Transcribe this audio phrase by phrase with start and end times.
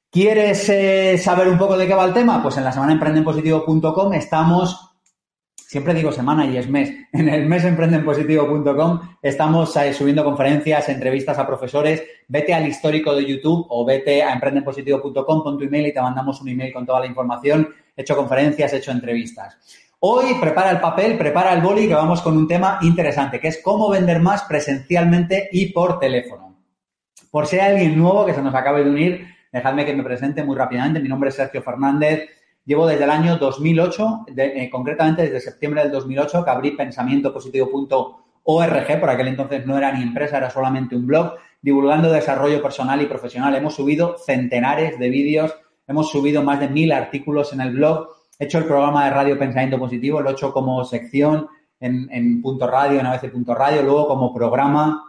[0.10, 2.42] ¿Quieres eh, saber un poco de qué va el tema?
[2.42, 4.92] Pues en la semana emprendenpositivo.com estamos,
[5.54, 11.38] siempre digo semana y es mes, en el mes emprendenpositivo.com estamos eh, subiendo conferencias, entrevistas
[11.38, 12.02] a profesores.
[12.28, 16.42] Vete al histórico de YouTube o vete a emprendenpositivo.com con tu email y te mandamos
[16.42, 17.70] un email con toda la información
[18.00, 19.58] he hecho conferencias, he hecho entrevistas.
[20.00, 23.60] Hoy prepara el papel, prepara el boli, que vamos con un tema interesante, que es
[23.62, 26.56] cómo vender más presencialmente y por teléfono.
[27.30, 30.46] Por si hay alguien nuevo que se nos acabe de unir, dejadme que me presente
[30.46, 31.02] muy rápidamente.
[31.02, 32.30] Mi nombre es Sergio Fernández.
[32.64, 39.00] Llevo desde el año 2008, eh, concretamente desde septiembre del 2008, que abrí pensamientopositivo.org.
[39.02, 43.08] Por aquel entonces no era ni empresa, era solamente un blog, divulgando desarrollo personal y
[43.08, 43.54] profesional.
[43.56, 45.54] Hemos subido centenares de vídeos
[45.90, 48.10] Hemos subido más de mil artículos en el blog.
[48.38, 51.48] He hecho el programa de radio Pensamiento Positivo, lo he hecho como sección
[51.80, 55.04] en, punto radio, en ABC punto radio, luego como programa.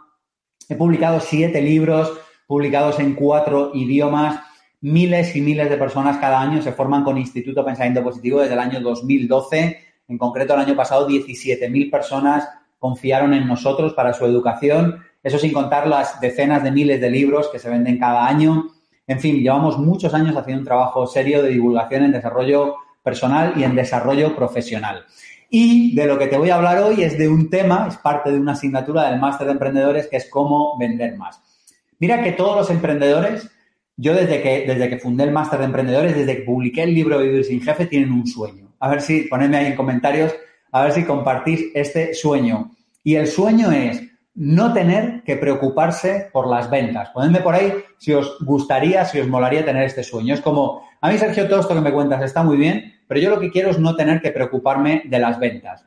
[0.67, 2.11] He publicado siete libros
[2.47, 4.39] publicados en cuatro idiomas.
[4.81, 8.59] Miles y miles de personas cada año se forman con Instituto Pensamiento Positivo desde el
[8.59, 9.77] año 2012.
[10.07, 12.49] En concreto, el año pasado, 17.000 personas
[12.79, 14.97] confiaron en nosotros para su educación.
[15.21, 18.65] Eso sin contar las decenas de miles de libros que se venden cada año.
[19.11, 23.65] En fin, llevamos muchos años haciendo un trabajo serio de divulgación en desarrollo personal y
[23.65, 25.03] en desarrollo profesional.
[25.49, 28.31] Y de lo que te voy a hablar hoy es de un tema, es parte
[28.31, 31.41] de una asignatura del máster de emprendedores, que es cómo vender más.
[31.99, 33.51] Mira que todos los emprendedores,
[33.97, 37.19] yo desde que, desde que fundé el máster de emprendedores, desde que publiqué el libro
[37.19, 38.73] Vivir sin Jefe, tienen un sueño.
[38.79, 40.33] A ver si, ponedme ahí en comentarios,
[40.71, 42.71] a ver si compartís este sueño.
[43.03, 47.09] Y el sueño es no tener que preocuparse por las ventas.
[47.09, 50.33] Ponedme por ahí si os gustaría, si os molaría tener este sueño.
[50.33, 53.29] Es como, a mí Sergio, todo esto que me cuentas está muy bien, pero yo
[53.29, 55.85] lo que quiero es no tener que preocuparme de las ventas.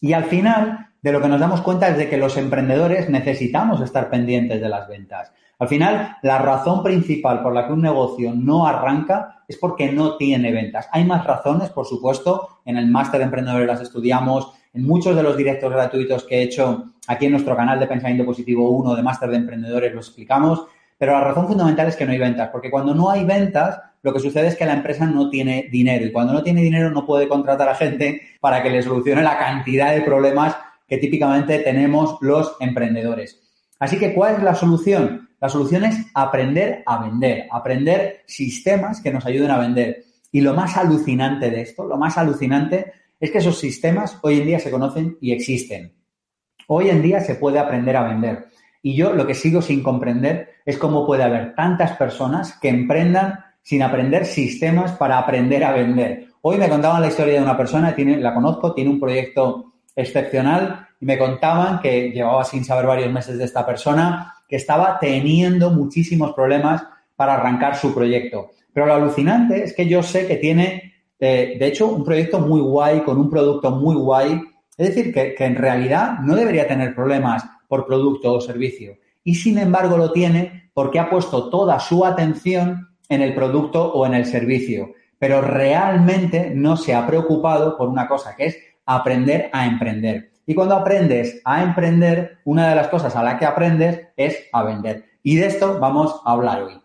[0.00, 3.80] Y al final, de lo que nos damos cuenta es de que los emprendedores necesitamos
[3.80, 5.32] estar pendientes de las ventas.
[5.58, 10.16] Al final, la razón principal por la que un negocio no arranca es porque no
[10.16, 10.88] tiene ventas.
[10.92, 15.22] Hay más razones, por supuesto, en el máster de emprendedores las estudiamos, en muchos de
[15.22, 19.02] los directos gratuitos que he hecho aquí en nuestro canal de Pensamiento Positivo 1 de
[19.02, 20.66] Máster de Emprendedores los explicamos,
[20.98, 24.12] pero la razón fundamental es que no hay ventas, porque cuando no hay ventas, lo
[24.12, 27.06] que sucede es que la empresa no tiene dinero y cuando no tiene dinero no
[27.06, 30.56] puede contratar a gente para que le solucione la cantidad de problemas
[30.88, 33.40] que típicamente tenemos los emprendedores.
[33.78, 35.28] Así que, ¿cuál es la solución?
[35.40, 40.04] La solución es aprender a vender, aprender sistemas que nos ayuden a vender.
[40.32, 42.92] Y lo más alucinante de esto, lo más alucinante
[43.24, 45.94] es que esos sistemas hoy en día se conocen y existen.
[46.68, 48.48] Hoy en día se puede aprender a vender.
[48.82, 53.38] Y yo lo que sigo sin comprender es cómo puede haber tantas personas que emprendan
[53.62, 56.28] sin aprender sistemas para aprender a vender.
[56.42, 61.06] Hoy me contaban la historia de una persona, la conozco, tiene un proyecto excepcional y
[61.06, 66.34] me contaban que llevaba sin saber varios meses de esta persona, que estaba teniendo muchísimos
[66.34, 66.84] problemas
[67.16, 68.50] para arrancar su proyecto.
[68.74, 72.60] Pero lo alucinante es que yo sé que tiene, eh, de hecho, un proyecto muy
[72.60, 74.40] guay, con un producto muy guay.
[74.76, 78.98] Es decir, que, en realidad no debería tener problemas por producto o servicio.
[79.22, 84.04] Y sin embargo lo tiene porque ha puesto toda su atención en el producto o
[84.06, 89.50] en el servicio, pero realmente no se ha preocupado por una cosa que es aprender
[89.52, 90.32] a emprender.
[90.46, 94.62] Y cuando aprendes a emprender, una de las cosas a la que aprendes es a
[94.62, 95.04] vender.
[95.22, 96.80] Y de esto vamos a hablar hoy.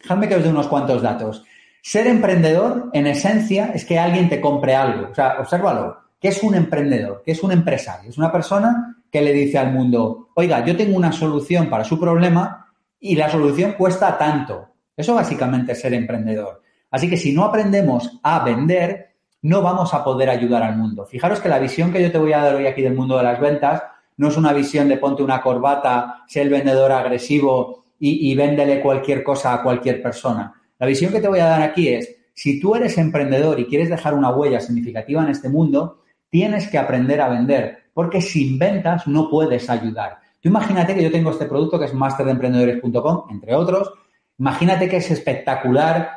[0.00, 1.44] Déjame que os dé unos cuantos datos.
[1.82, 5.08] Ser emprendedor, en esencia, es que alguien te compre algo.
[5.10, 5.98] O sea, obsérvalo.
[6.20, 7.22] ¿Qué es un emprendedor?
[7.24, 8.10] ¿Qué es un empresario?
[8.10, 11.98] Es una persona que le dice al mundo, oiga, yo tengo una solución para su
[11.98, 12.66] problema
[13.00, 14.68] y la solución cuesta tanto.
[14.96, 16.62] Eso básicamente es ser emprendedor.
[16.90, 21.06] Así que si no aprendemos a vender, no vamos a poder ayudar al mundo.
[21.06, 23.24] Fijaros que la visión que yo te voy a dar hoy aquí del mundo de
[23.24, 23.82] las ventas
[24.18, 28.82] no es una visión de ponte una corbata, sé el vendedor agresivo y, y véndele
[28.82, 30.59] cualquier cosa a cualquier persona.
[30.80, 33.88] La visión que te voy a dar aquí es, si tú eres emprendedor y quieres
[33.88, 39.06] dejar una huella significativa en este mundo, tienes que aprender a vender, porque sin ventas
[39.06, 40.18] no puedes ayudar.
[40.40, 43.92] Tú imagínate que yo tengo este producto que es masterdeemprendedores.com, entre otros,
[44.40, 46.12] Imagínate que es espectacular,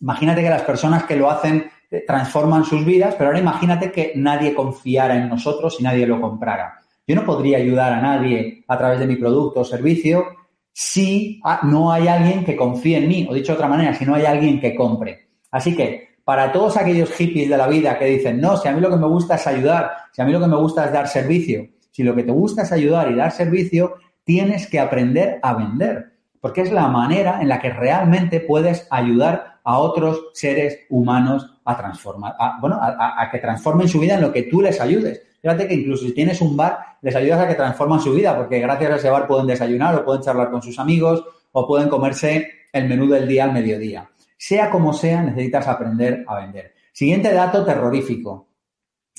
[0.00, 4.12] imagínate que las personas que lo hacen eh, transforman sus vidas, pero ahora imagínate que
[4.14, 6.78] nadie confiara en nosotros y nadie lo comprara.
[7.04, 10.26] Yo no podría ayudar a nadie a través de mi producto o servicio
[10.72, 14.14] si no hay alguien que confíe en mí, o dicho de otra manera, si no
[14.14, 15.28] hay alguien que compre.
[15.50, 18.80] Así que para todos aquellos hippies de la vida que dicen, no, si a mí
[18.80, 21.08] lo que me gusta es ayudar, si a mí lo que me gusta es dar
[21.08, 23.94] servicio, si lo que te gusta es ayudar y dar servicio,
[24.24, 29.60] tienes que aprender a vender porque es la manera en la que realmente puedes ayudar
[29.62, 34.44] a otros seres humanos a transformar, bueno, a, que transformen su vida en lo que
[34.44, 35.22] tú les ayudes.
[35.40, 38.60] Fíjate que incluso si tienes un bar, les ayudas a que transformen su vida, porque
[38.60, 42.48] gracias a ese bar pueden desayunar o pueden charlar con sus amigos o pueden comerse
[42.72, 44.10] el menú del día al mediodía.
[44.36, 46.74] Sea como sea, necesitas aprender a vender.
[46.92, 48.48] Siguiente dato terrorífico.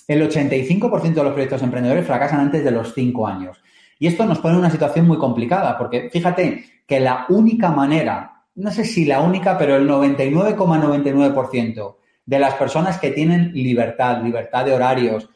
[0.07, 3.62] El 85% de los proyectos emprendedores fracasan antes de los 5 años.
[4.00, 8.45] Y esto nos pone en una situación muy complicada, porque fíjate que la única manera,
[8.56, 11.95] no sé si la única, pero el 99,99%
[12.25, 15.29] de las personas que tienen libertad, libertad de horarios,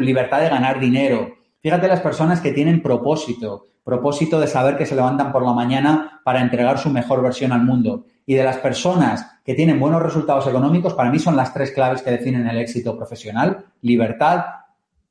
[0.00, 4.94] libertad de ganar dinero, fíjate las personas que tienen propósito, propósito de saber que se
[4.94, 8.04] levantan por la mañana para entregar su mejor versión al mundo.
[8.26, 12.02] Y de las personas que tienen buenos resultados económicos, para mí son las tres claves
[12.02, 14.44] que definen el éxito profesional, libertad,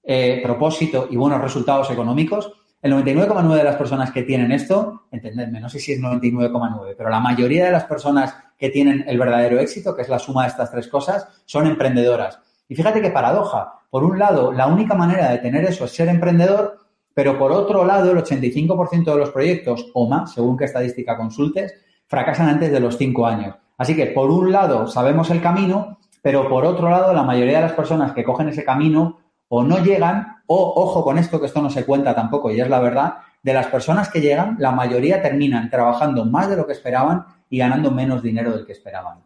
[0.03, 2.51] eh, propósito y buenos resultados económicos.
[2.81, 7.09] El 99,9 de las personas que tienen esto, entendedme, no sé si es 99,9, pero
[7.09, 10.49] la mayoría de las personas que tienen el verdadero éxito, que es la suma de
[10.49, 12.39] estas tres cosas, son emprendedoras.
[12.67, 13.81] Y fíjate qué paradoja.
[13.89, 16.79] Por un lado, la única manera de tener eso es ser emprendedor,
[17.13, 21.73] pero por otro lado, el 85% de los proyectos o más, según qué estadística consultes,
[22.07, 23.55] fracasan antes de los 5 años.
[23.77, 27.63] Así que, por un lado, sabemos el camino, pero por otro lado, la mayoría de
[27.63, 31.61] las personas que cogen ese camino o no llegan o, ojo con esto, que esto
[31.61, 35.21] no se cuenta tampoco y es la verdad, de las personas que llegan, la mayoría
[35.21, 39.19] terminan trabajando más de lo que esperaban y ganando menos dinero del que esperaban.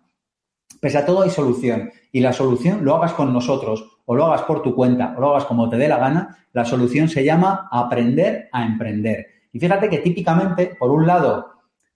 [0.79, 4.44] Pese a todo hay solución y la solución lo hagas con nosotros o lo hagas
[4.44, 7.70] por tu cuenta o lo hagas como te dé la gana, la solución se llama
[7.72, 9.27] aprender a emprender.
[9.53, 11.48] Y fíjate que típicamente, por un lado,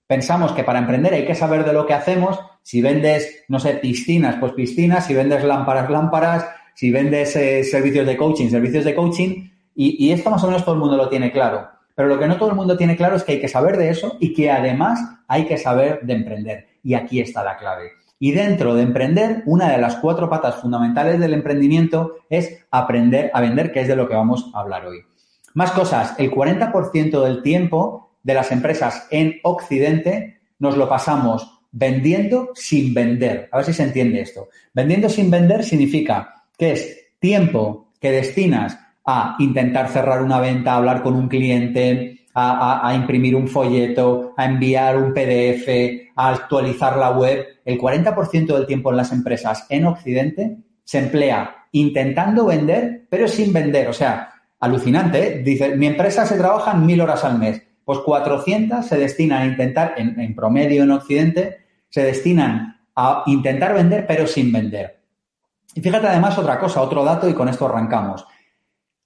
[0.06, 2.38] pensamos que para emprender hay que saber de lo que hacemos.
[2.62, 5.06] Si vendes, no sé, piscinas, pues piscinas.
[5.06, 6.46] Si vendes lámparas, lámparas
[6.76, 10.74] si vendes eh, servicios de coaching, servicios de coaching, y, esto más o menos todo
[10.74, 11.68] el mundo lo tiene claro.
[11.94, 13.90] Pero lo que no todo el mundo tiene claro es que hay que saber de
[13.90, 16.66] eso y que además hay que saber de emprender.
[16.82, 17.92] Y aquí está la clave.
[18.18, 23.40] Y dentro de emprender, una de las cuatro patas fundamentales del emprendimiento es aprender a
[23.40, 25.00] vender, que es de lo que vamos a hablar hoy.
[25.54, 32.50] Más cosas, el 40% del tiempo de las empresas en Occidente nos lo pasamos vendiendo
[32.54, 33.48] sin vender.
[33.52, 34.48] A ver si se entiende esto.
[34.72, 40.76] Vendiendo sin vender significa que es tiempo que destinas a intentar cerrar una venta, a
[40.76, 47.10] hablar con un cliente, a, imprimir un folleto, a enviar un PDF, a actualizar la
[47.10, 47.46] web.
[47.64, 53.52] El 40% del tiempo en las empresas en Occidente se emplea intentando vender, pero sin
[53.52, 53.88] vender.
[53.88, 55.26] O sea, alucinante.
[55.26, 55.42] ¿eh?
[55.42, 59.94] Dice, mi empresa se trabaja mil horas al mes, pues 400 se destinan a intentar,
[59.96, 61.58] en, en promedio en Occidente,
[61.88, 65.00] se destinan a intentar vender pero sin vender.
[65.74, 68.26] Y fíjate además otra cosa, otro dato y con esto arrancamos.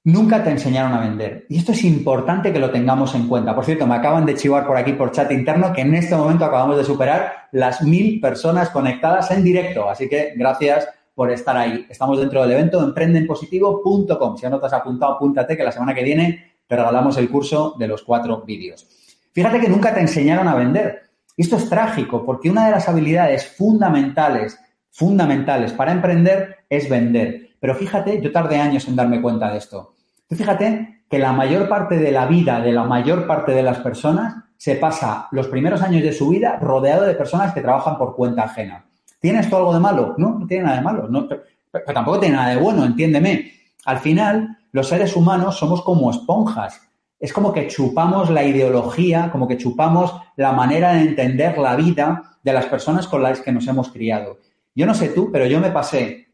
[0.05, 1.45] Nunca te enseñaron a vender.
[1.51, 3.55] Y esto es importante que lo tengamos en cuenta.
[3.55, 6.47] Por cierto, me acaban de chivar por aquí por chat interno que en este momento
[6.47, 9.91] acabamos de superar las mil personas conectadas en directo.
[9.91, 11.85] Así que gracias por estar ahí.
[11.91, 14.39] Estamos dentro del evento emprendenpositivo.com.
[14.39, 17.75] Si no te has apuntado, apúntate que la semana que viene te regalamos el curso
[17.79, 18.87] de los cuatro vídeos.
[19.35, 21.11] Fíjate que nunca te enseñaron a vender.
[21.37, 24.59] Y esto es trágico porque una de las habilidades fundamentales,
[24.93, 27.50] fundamentales para emprender es vender.
[27.61, 29.95] Pero fíjate, yo tardé años en darme cuenta de esto.
[30.27, 33.79] Tú fíjate que la mayor parte de la vida de la mayor parte de las
[33.79, 38.15] personas se pasa los primeros años de su vida rodeado de personas que trabajan por
[38.15, 38.85] cuenta ajena.
[39.21, 40.15] ¿Tiene esto algo de malo?
[40.19, 41.09] No, no tiene nada de malo.
[41.09, 43.53] No, pero, pero tampoco tiene nada de bueno, entiéndeme.
[43.85, 46.81] Al final, los seres humanos somos como esponjas.
[47.19, 52.39] Es como que chupamos la ideología, como que chupamos la manera de entender la vida
[52.43, 54.39] de las personas con las que nos hemos criado.
[54.75, 56.29] Yo no sé tú, pero yo me pasé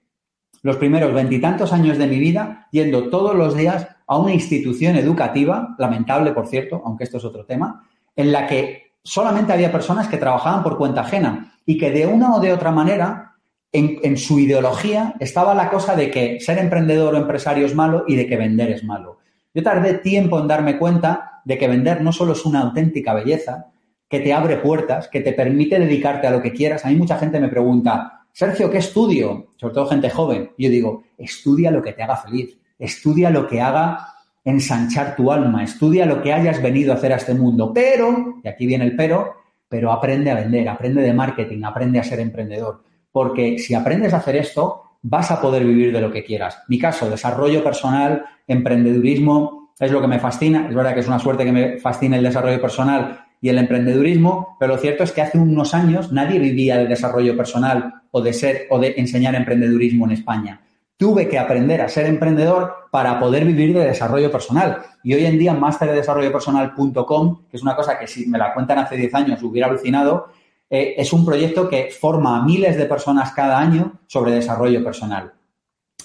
[0.66, 5.76] los primeros veintitantos años de mi vida yendo todos los días a una institución educativa,
[5.78, 7.84] lamentable por cierto, aunque esto es otro tema,
[8.16, 12.34] en la que solamente había personas que trabajaban por cuenta ajena y que de una
[12.34, 13.34] o de otra manera
[13.70, 18.16] en, su ideología estaba la cosa de que ser emprendedor o empresario es malo y
[18.16, 19.18] de que vender es malo.
[19.54, 23.66] Yo tardé tiempo en darme cuenta de que vender no solo es una auténtica belleza,
[24.08, 26.84] que te abre puertas, que te permite dedicarte a lo que quieras.
[26.84, 29.46] A mí mucha gente me pregunta, Sergio, ¿qué estudio?
[29.56, 30.50] Sobre todo gente joven.
[30.58, 34.08] Yo digo, estudia lo que te haga feliz, estudia lo que haga
[34.44, 37.72] ensanchar tu alma, estudia lo que hayas venido a hacer a este mundo.
[37.72, 39.36] Pero, y aquí viene el pero,
[39.70, 42.82] pero aprende a vender, aprende de marketing, aprende a ser emprendedor.
[43.10, 46.62] Porque si aprendes a hacer esto, vas a poder vivir de lo que quieras.
[46.68, 50.66] Mi caso, desarrollo personal, emprendedurismo, es lo que me fascina.
[50.68, 54.56] Es verdad que es una suerte que me fascine el desarrollo personal y el emprendedurismo,
[54.58, 58.32] pero lo cierto es que hace unos años nadie vivía de desarrollo personal o de
[58.32, 60.62] ser o de enseñar emprendedurismo en España.
[60.96, 64.78] Tuve que aprender a ser emprendedor para poder vivir de desarrollo personal.
[65.04, 68.96] Y hoy en día, masterdesarrollopersonal.com, que es una cosa que si me la cuentan hace
[68.96, 70.26] 10 años hubiera alucinado,
[70.68, 75.34] eh, es un proyecto que forma a miles de personas cada año sobre desarrollo personal.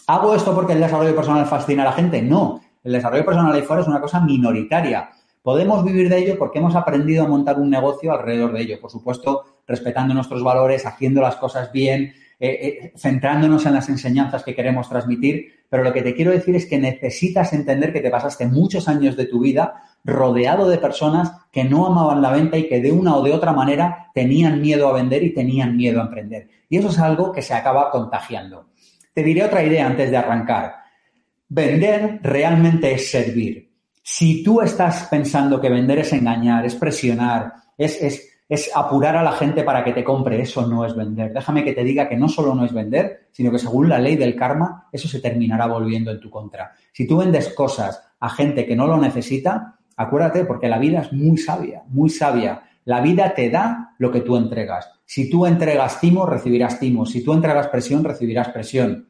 [0.06, 2.22] ¿Hago esto porque el desarrollo personal fascina a la gente?
[2.22, 2.62] No.
[2.84, 5.10] El desarrollo personal ahí fuera es una cosa minoritaria.
[5.42, 8.80] Podemos vivir de ello porque hemos aprendido a montar un negocio alrededor de ello.
[8.80, 14.44] Por supuesto, respetando nuestros valores, haciendo las cosas bien, eh, eh, centrándonos en las enseñanzas
[14.44, 15.66] que queremos transmitir.
[15.68, 19.18] Pero lo que te quiero decir es que necesitas entender que te pasaste muchos años
[19.18, 23.16] de tu vida rodeado de personas que no amaban la venta y que de una
[23.16, 26.50] o de otra manera tenían miedo a vender y tenían miedo a emprender.
[26.70, 28.68] Y eso es algo que se acaba contagiando.
[29.14, 30.76] Te diré otra idea antes de arrancar.
[31.50, 33.71] Vender realmente es servir.
[34.04, 38.28] Si tú estás pensando que vender es engañar, es presionar, es,
[38.74, 41.32] apurar a la gente para que te compre, eso no es vender.
[41.32, 44.16] Déjame que te diga que no solo no es vender, sino que según la ley
[44.16, 46.74] del karma, eso se terminará volviendo en tu contra.
[46.92, 51.14] Si tú vendes cosas a gente que no lo necesita, acuérdate, porque la vida es
[51.14, 52.64] muy sabia, muy sabia.
[52.86, 54.92] La vida te da lo que tú entregas.
[55.06, 57.06] Si tú entregas timo, recibirás timo.
[57.06, 59.08] Si tú entregas presión, recibirás presión.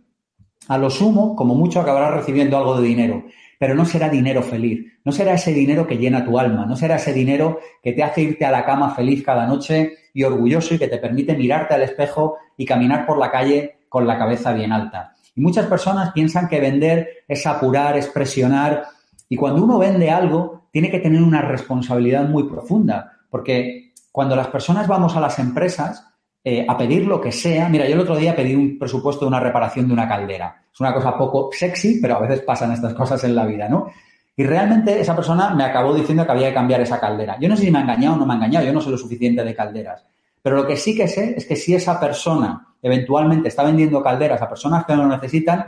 [0.68, 3.24] A lo sumo, como mucho, acabarás recibiendo algo de dinero
[3.62, 6.96] pero no será dinero feliz, no será ese dinero que llena tu alma, no será
[6.96, 10.80] ese dinero que te hace irte a la cama feliz cada noche y orgulloso y
[10.80, 14.72] que te permite mirarte al espejo y caminar por la calle con la cabeza bien
[14.72, 15.14] alta.
[15.36, 18.84] Y muchas personas piensan que vender es apurar, es presionar,
[19.30, 24.48] y cuando uno vende algo, tiene que tener una responsabilidad muy profunda, porque cuando las
[24.48, 26.04] personas vamos a las empresas,
[26.44, 27.70] eh, a pedir lo que sea.
[27.70, 30.61] Mira, yo el otro día pedí un presupuesto de una reparación de una caldera.
[30.74, 33.92] Es una cosa poco sexy, pero a veces pasan estas cosas en la vida, ¿no?
[34.36, 37.38] Y realmente esa persona me acabó diciendo que había que cambiar esa caldera.
[37.40, 38.90] Yo no sé si me ha engañado o no me ha engañado, yo no sé
[38.90, 40.06] lo suficiente de calderas.
[40.42, 44.42] Pero lo que sí que sé es que si esa persona eventualmente está vendiendo calderas
[44.42, 45.66] a personas que no lo necesitan,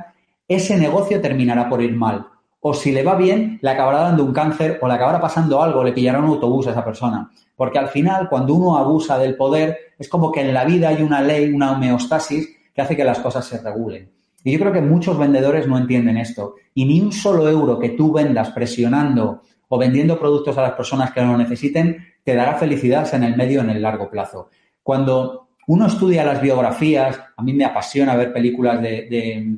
[0.47, 2.27] ese negocio terminará por ir mal.
[2.61, 5.83] O si le va bien, le acabará dando un cáncer o le acabará pasando algo,
[5.83, 7.29] le pillará un autobús a esa persona.
[7.55, 11.03] Porque al final, cuando uno abusa del poder, es como que en la vida hay
[11.03, 14.09] una ley, una homeostasis que hace que las cosas se regulen.
[14.43, 16.55] Y yo creo que muchos vendedores no entienden esto.
[16.73, 21.11] Y ni un solo euro que tú vendas presionando o vendiendo productos a las personas
[21.11, 24.49] que lo necesiten te dará felicidad en el medio en el largo plazo.
[24.81, 29.57] Cuando uno estudia las biografías, a mí me apasiona ver películas de, de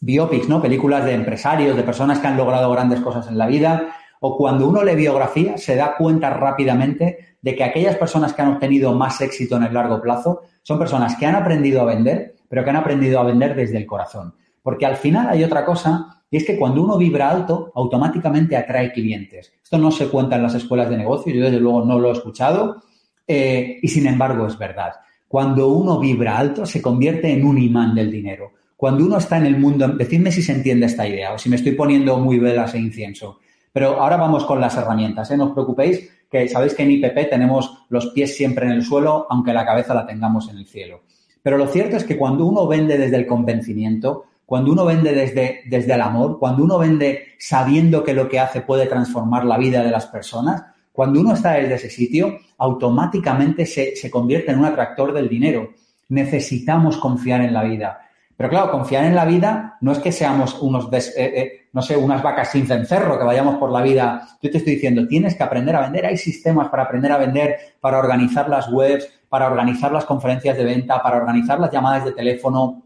[0.00, 0.60] biopics, ¿no?
[0.60, 4.68] Películas de empresarios, de personas que han logrado grandes cosas en la vida o cuando
[4.68, 9.20] uno lee biografía se da cuenta rápidamente de que aquellas personas que han obtenido más
[9.22, 12.76] éxito en el largo plazo son personas que han aprendido a vender, pero que han
[12.76, 14.34] aprendido a vender desde el corazón.
[14.60, 18.92] Porque al final hay otra cosa y es que cuando uno vibra alto, automáticamente atrae
[18.92, 19.52] clientes.
[19.62, 22.12] Esto no se cuenta en las escuelas de negocio, yo desde luego no lo he
[22.12, 22.82] escuchado,
[23.26, 24.94] eh, y sin embargo es verdad.
[25.28, 28.52] Cuando uno vibra alto, se convierte en un imán del dinero.
[28.76, 31.56] Cuando uno está en el mundo, decidme si se entiende esta idea o si me
[31.56, 33.38] estoy poniendo muy velas e incienso.
[33.72, 35.36] Pero ahora vamos con las herramientas, ¿eh?
[35.36, 39.26] no os preocupéis, que sabéis que en IPP tenemos los pies siempre en el suelo,
[39.30, 41.02] aunque la cabeza la tengamos en el cielo.
[41.42, 45.60] Pero lo cierto es que cuando uno vende desde el convencimiento, cuando uno vende desde,
[45.66, 49.82] desde el amor, cuando uno vende sabiendo que lo que hace puede transformar la vida
[49.82, 54.64] de las personas, cuando uno está desde ese sitio, automáticamente se, se convierte en un
[54.64, 55.70] atractor del dinero.
[56.08, 58.00] Necesitamos confiar en la vida.
[58.40, 61.94] Pero claro, confiar en la vida no es que seamos unos, eh, eh, no sé,
[61.94, 64.26] unas vacas sin cencerro, que vayamos por la vida.
[64.40, 66.06] Yo te estoy diciendo, tienes que aprender a vender.
[66.06, 70.64] Hay sistemas para aprender a vender, para organizar las webs, para organizar las conferencias de
[70.64, 72.82] venta, para organizar las llamadas de teléfono,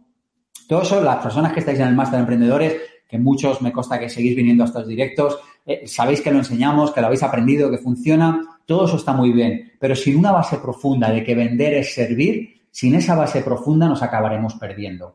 [0.68, 2.76] todo eso, las personas que estáis en el máster de emprendedores,
[3.08, 6.90] que muchos me consta que seguís viniendo a estos directos, eh, sabéis que lo enseñamos,
[6.90, 10.56] que lo habéis aprendido, que funciona, todo eso está muy bien, pero sin una base
[10.56, 15.14] profunda de que vender es servir, sin esa base profunda nos acabaremos perdiendo.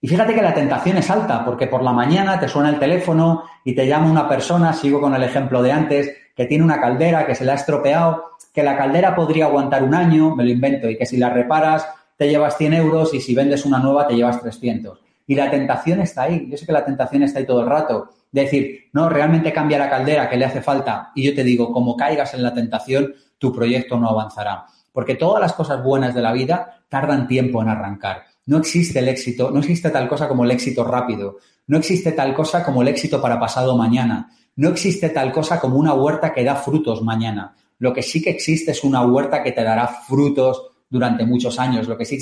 [0.00, 3.44] Y fíjate que la tentación es alta, porque por la mañana te suena el teléfono
[3.64, 7.26] y te llama una persona, sigo con el ejemplo de antes, que tiene una caldera,
[7.26, 10.88] que se la ha estropeado, que la caldera podría aguantar un año, me lo invento,
[10.88, 14.14] y que si la reparas te llevas 100 euros y si vendes una nueva te
[14.14, 15.00] llevas 300.
[15.26, 16.46] Y la tentación está ahí.
[16.48, 18.10] Yo sé que la tentación está ahí todo el rato.
[18.30, 21.10] De decir, no, realmente cambia la caldera que le hace falta.
[21.14, 24.66] Y yo te digo, como caigas en la tentación, tu proyecto no avanzará.
[24.92, 28.24] Porque todas las cosas buenas de la vida tardan tiempo en arrancar.
[28.46, 31.38] No existe el éxito, no existe tal cosa como el éxito rápido.
[31.66, 34.30] No existe tal cosa como el éxito para pasado mañana.
[34.54, 37.56] No existe tal cosa como una huerta que da frutos mañana.
[37.78, 41.88] Lo que sí que existe es una huerta que te dará frutos durante muchos años.
[41.88, 42.18] Lo que, sí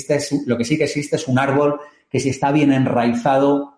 [0.77, 1.79] que existe es un árbol
[2.09, 3.75] que si está bien enraizado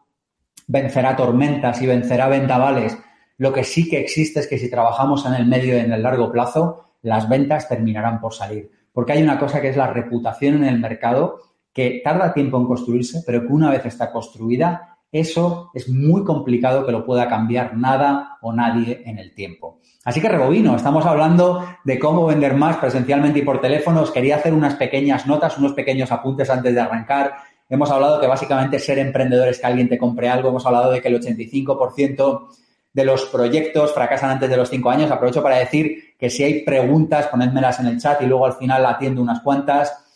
[0.68, 2.98] vencerá tormentas y vencerá vendavales.
[3.38, 6.01] Lo que sí que existe es que si trabajamos en el medio y en el
[6.01, 8.72] largo plazo, las ventas terminarán por salir.
[8.92, 11.39] Porque hay una cosa que es la reputación en el mercado
[11.77, 16.83] que tarda tiempo en construirse, pero que una vez está construida, eso es muy complicado
[16.83, 19.79] que lo pueda cambiar nada o nadie en el tiempo.
[20.03, 24.01] Así que rebobino, estamos hablando de cómo vender más presencialmente y por teléfono.
[24.01, 27.35] Os quería hacer unas pequeñas notas, unos pequeños apuntes antes de arrancar.
[27.70, 30.50] Hemos hablado que básicamente ser emprendedor es que alguien te compre algo.
[30.50, 32.48] Hemos hablado de que el 85%
[32.92, 35.11] de los proyectos fracasan antes de los cinco años.
[35.11, 38.83] Aprovecho para decir que si hay preguntas, ponedmelas en el chat y luego al final
[38.83, 40.06] atiendo unas cuantas.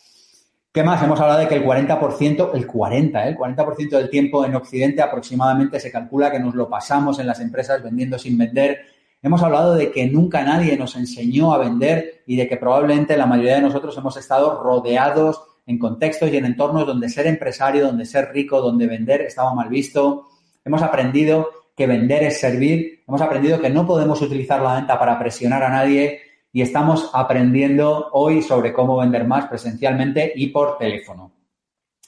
[0.72, 1.02] ¿Qué más?
[1.02, 3.28] Hemos hablado de que el 40%, el 40, ¿eh?
[3.28, 7.40] el 40% del tiempo en Occidente aproximadamente se calcula que nos lo pasamos en las
[7.40, 8.80] empresas vendiendo sin vender
[9.24, 13.26] Hemos hablado de que nunca nadie nos enseñó a vender y de que probablemente la
[13.26, 18.04] mayoría de nosotros hemos estado rodeados en contextos y en entornos donde ser empresario, donde
[18.04, 20.26] ser rico, donde vender estaba mal visto.
[20.64, 23.04] Hemos aprendido que vender es servir.
[23.06, 26.20] Hemos aprendido que no podemos utilizar la venta para presionar a nadie
[26.52, 31.32] y estamos aprendiendo hoy sobre cómo vender más presencialmente y por teléfono.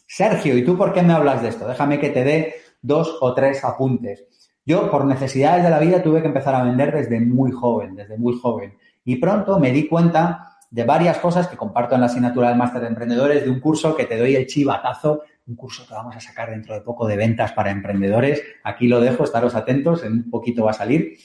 [0.06, 1.66] Sergio, ¿y tú por qué me hablas de esto?
[1.66, 4.24] Déjame que te dé dos o tres apuntes.
[4.66, 8.16] Yo, por necesidades de la vida, tuve que empezar a vender desde muy joven, desde
[8.16, 8.76] muy joven.
[9.04, 12.82] Y pronto me di cuenta de varias cosas que comparto en la asignatura del máster
[12.82, 16.20] de emprendedores, de un curso que te doy el chivatazo, un curso que vamos a
[16.20, 18.42] sacar dentro de poco de ventas para emprendedores.
[18.62, 21.18] Aquí lo dejo, estaros atentos, en un poquito va a salir.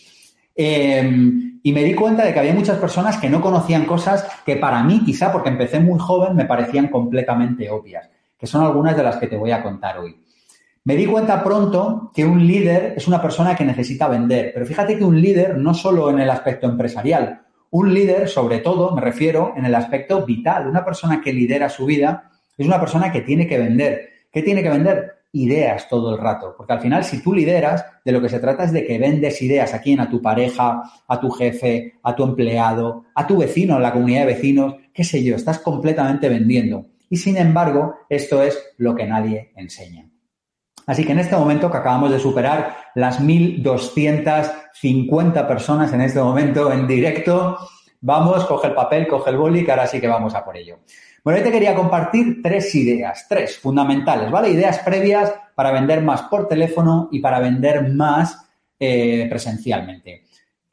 [0.55, 4.55] Em, y me di cuenta de que había muchas personas que no conocían cosas que
[4.55, 9.03] para mí, quizá porque empecé muy joven, me parecían completamente obvias, que son algunas de
[9.03, 10.17] las que te voy a contar hoy.
[10.85, 14.97] Me di cuenta pronto que un líder es una persona que necesita vender, pero fíjate
[14.97, 19.53] que un líder no solo en el aspecto empresarial, un líder sobre todo, me refiero,
[19.55, 20.67] en el aspecto vital.
[20.67, 24.09] Una persona que lidera su vida es una persona que tiene que vender.
[24.31, 25.18] ¿Qué tiene que vender?
[25.31, 26.55] Ideas todo el rato.
[26.57, 29.41] Porque al final, si tú lideras, de lo que se trata es de que vendes
[29.41, 33.75] ideas a quién, a tu pareja, a tu jefe, a tu empleado, a tu vecino,
[33.75, 36.87] en la comunidad de vecinos, qué sé yo, estás completamente vendiendo.
[37.09, 40.09] Y sin embargo, esto es lo que nadie enseña.
[40.85, 46.71] Así que en este momento que acabamos de superar las 1.250 personas en este momento
[46.71, 47.59] en directo,
[48.01, 50.79] vamos, coge el papel, coge el boli, que ahora sí que vamos a por ello.
[51.23, 54.49] Bueno, hoy te quería compartir tres ideas, tres fundamentales, ¿vale?
[54.49, 60.23] Ideas previas para vender más por teléfono y para vender más eh, presencialmente.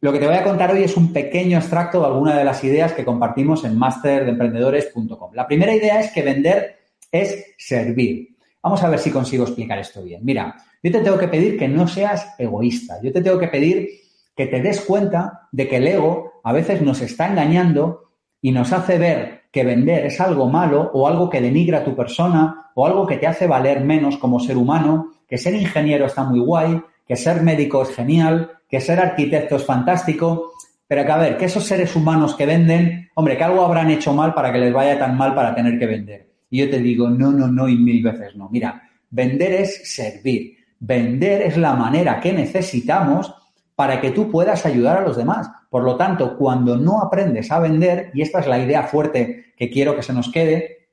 [0.01, 2.63] Lo que te voy a contar hoy es un pequeño extracto de alguna de las
[2.63, 5.33] ideas que compartimos en masterdeemprendedores.com.
[5.35, 6.79] La primera idea es que vender
[7.11, 8.37] es servir.
[8.63, 10.21] Vamos a ver si consigo explicar esto bien.
[10.23, 13.01] Mira, yo te tengo que pedir que no seas egoísta.
[13.03, 13.89] Yo te tengo que pedir
[14.37, 18.73] que te des cuenta de que el ego a veces nos está engañando y nos
[18.73, 22.87] hace ver que vender es algo malo o algo que denigra a tu persona o
[22.87, 26.79] algo que te hace valer menos como ser humano, que ser ingeniero está muy guay,
[27.09, 30.53] que ser médico es genial, que ser arquitecto es fantástico,
[30.87, 34.13] pero que a ver, que esos seres humanos que venden, hombre, que algo habrán hecho
[34.13, 36.29] mal para que les vaya tan mal para tener que vender.
[36.51, 38.51] Y yo te digo, no, no, no y mil veces no.
[38.51, 40.55] Mira, vender es servir.
[40.81, 43.35] Vender es la manera que necesitamos
[43.77, 45.49] para que tú puedas ayudar a los demás.
[45.71, 49.71] Por lo tanto, cuando no aprendes a vender, y esta es la idea fuerte que
[49.71, 50.89] quiero que se nos quede,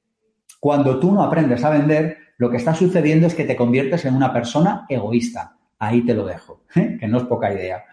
[0.59, 4.15] cuando tú no aprendes a vender, lo que está sucediendo es que te conviertes en
[4.15, 5.57] una persona egoísta.
[5.79, 7.83] Ahí te lo dejo, que no es poca idea.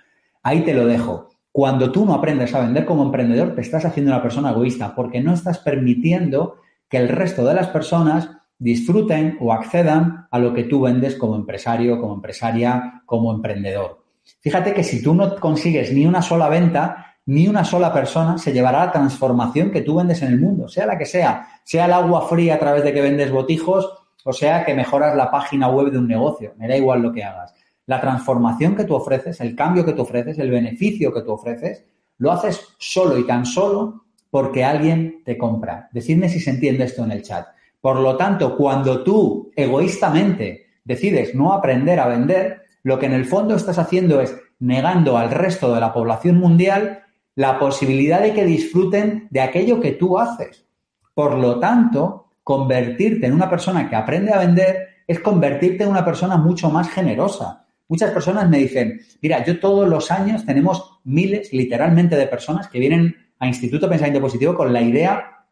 [0.43, 1.31] Ahí te lo dejo.
[1.53, 5.21] Cuando tú no aprendes a vender como emprendedor, te estás haciendo una persona egoísta porque
[5.21, 6.57] no estás permitiendo
[6.89, 11.37] que el resto de las personas disfruten o accedan a lo que tú vendes como
[11.37, 14.00] empresario, como empresaria, como emprendedor.
[14.41, 18.53] Fíjate que si tú no consigues ni una sola venta, ni una sola persona se
[18.53, 21.93] llevará la transformación que tú vendes en el mundo, sea la que sea, sea el
[21.93, 23.93] agua fría a través de que vendes botijos
[24.25, 27.25] o sea que mejoras la página web de un negocio, me da igual lo que
[27.25, 27.55] hagas
[27.91, 31.85] la transformación que tú ofreces, el cambio que tú ofreces, el beneficio que tú ofreces,
[32.19, 35.89] lo haces solo y tan solo porque alguien te compra.
[35.91, 37.49] Decidme si se entiende esto en el chat.
[37.81, 43.25] Por lo tanto, cuando tú egoístamente decides no aprender a vender, lo que en el
[43.25, 48.45] fondo estás haciendo es negando al resto de la población mundial la posibilidad de que
[48.45, 50.67] disfruten de aquello que tú haces.
[51.15, 56.05] Por lo tanto, convertirte en una persona que aprende a vender es convertirte en una
[56.05, 61.53] persona mucho más generosa, Muchas personas me dicen, mira, yo todos los años tenemos miles,
[61.53, 65.45] literalmente, de personas que vienen a Instituto Pensamiento Positivo con la idea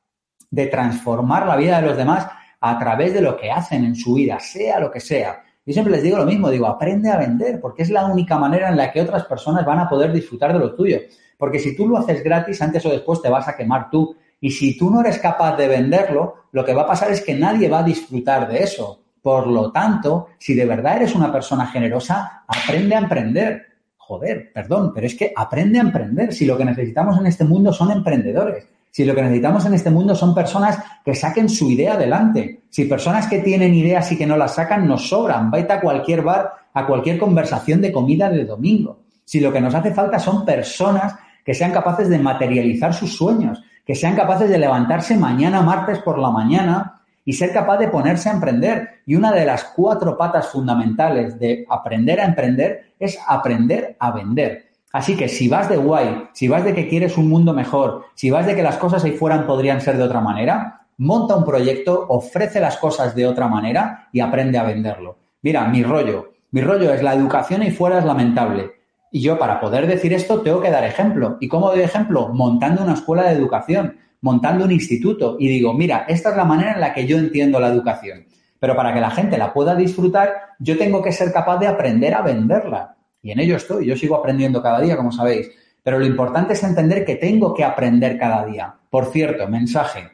[0.48, 2.28] de transformar la vida de los demás
[2.60, 5.42] a través de lo que hacen en su vida, sea lo que sea.
[5.68, 8.70] Yo siempre les digo lo mismo, digo, aprende a vender, porque es la única manera
[8.70, 10.98] en la que otras personas van a poder disfrutar de lo tuyo.
[11.37, 14.16] Porque si tú lo haces gratis, antes o después te vas a quemar tú.
[14.40, 17.35] Y si tú no eres capaz de venderlo, lo que va a pasar es que
[17.35, 19.02] nadie va a disfrutar de eso.
[19.20, 23.66] Por lo tanto, si de verdad eres una persona generosa, aprende a emprender.
[23.98, 26.33] Joder, perdón, pero es que aprende a emprender.
[26.33, 28.66] Si lo que necesitamos en este mundo son emprendedores.
[28.98, 32.62] Si lo que necesitamos en este mundo son personas que saquen su idea adelante.
[32.68, 35.52] Si personas que tienen ideas y que no las sacan nos sobran.
[35.52, 39.04] Vete a cualquier bar, a cualquier conversación de comida de domingo.
[39.24, 43.62] Si lo que nos hace falta son personas que sean capaces de materializar sus sueños,
[43.87, 48.30] que sean capaces de levantarse mañana martes por la mañana y ser capaz de ponerse
[48.30, 49.02] a emprender.
[49.06, 54.67] Y una de las cuatro patas fundamentales de aprender a emprender es aprender a vender.
[54.92, 58.31] Así que si vas de guay, si vas de que quieres un mundo mejor, si
[58.31, 62.07] vas de que las cosas ahí fuera podrían ser de otra manera, monta un proyecto,
[62.09, 65.18] ofrece las cosas de otra manera y aprende a venderlo.
[65.42, 68.72] Mira, mi rollo, mi rollo es la educación ahí fuera es lamentable.
[69.11, 71.37] Y yo para poder decir esto tengo que dar ejemplo.
[71.40, 72.29] ¿Y cómo doy ejemplo?
[72.29, 76.72] Montando una escuela de educación montando un instituto y digo, mira, esta es la manera
[76.72, 78.27] en la que yo entiendo la educación.
[78.59, 82.14] Pero para que la gente la pueda disfrutar, yo tengo que ser capaz de aprender
[82.14, 82.96] a venderla.
[83.28, 85.50] Y en ello estoy, yo sigo aprendiendo cada día, como sabéis.
[85.82, 88.74] Pero lo importante es entender que tengo que aprender cada día.
[88.88, 90.08] Por cierto, mensaje.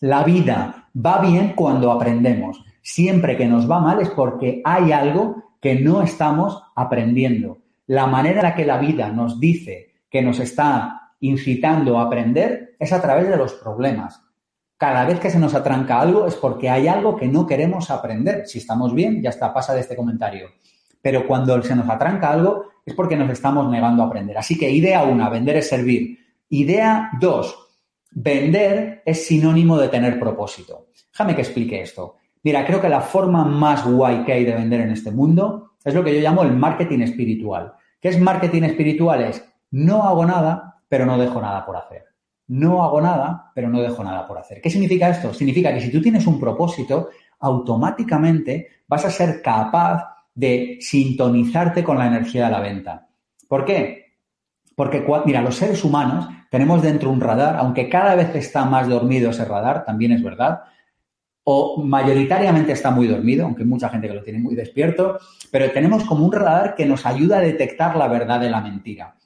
[0.00, 2.64] La vida va bien cuando aprendemos.
[2.80, 7.58] Siempre que nos va mal es porque hay algo que no estamos aprendiendo.
[7.86, 12.76] La manera en la que la vida nos dice que nos está incitando a aprender
[12.78, 14.22] es a través de los problemas.
[14.78, 18.46] Cada vez que se nos atranca algo es porque hay algo que no queremos aprender.
[18.46, 20.48] Si estamos bien, ya está, pasa de este comentario.
[21.02, 24.38] Pero cuando se nos atranca algo es porque nos estamos negando a aprender.
[24.38, 26.18] Así que idea una, vender es servir.
[26.48, 27.56] Idea dos,
[28.10, 30.86] vender es sinónimo de tener propósito.
[31.12, 32.16] Déjame que explique esto.
[32.42, 35.94] Mira, creo que la forma más guay que hay de vender en este mundo es
[35.94, 37.74] lo que yo llamo el marketing espiritual.
[38.00, 39.22] ¿Qué es marketing espiritual?
[39.22, 42.04] Es no hago nada, pero no dejo nada por hacer.
[42.48, 44.60] No hago nada, pero no dejo nada por hacer.
[44.60, 45.32] ¿Qué significa esto?
[45.32, 51.98] Significa que si tú tienes un propósito, automáticamente vas a ser capaz de sintonizarte con
[51.98, 53.08] la energía de la venta.
[53.48, 54.16] ¿Por qué?
[54.74, 59.30] Porque, mira, los seres humanos tenemos dentro un radar, aunque cada vez está más dormido
[59.30, 60.62] ese radar, también es verdad,
[61.44, 65.18] o mayoritariamente está muy dormido, aunque mucha gente que lo tiene muy despierto,
[65.50, 69.16] pero tenemos como un radar que nos ayuda a detectar la verdad de la mentira.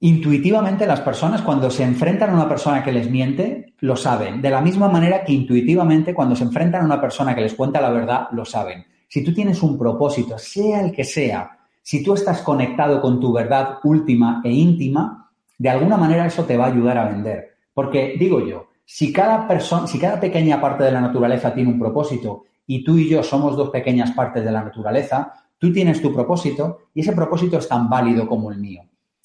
[0.00, 4.42] Intuitivamente las personas cuando se enfrentan a una persona que les miente, lo saben.
[4.42, 7.80] De la misma manera que intuitivamente cuando se enfrentan a una persona que les cuenta
[7.80, 8.84] la verdad, lo saben.
[9.12, 13.30] Si tú tienes un propósito, sea el que sea, si tú estás conectado con tu
[13.30, 17.50] verdad última e íntima, de alguna manera eso te va a ayudar a vender.
[17.74, 21.78] Porque digo yo, si cada persona, si cada pequeña parte de la naturaleza tiene un
[21.78, 26.10] propósito y tú y yo somos dos pequeñas partes de la naturaleza, tú tienes tu
[26.14, 28.80] propósito y ese propósito es tan válido como el mío.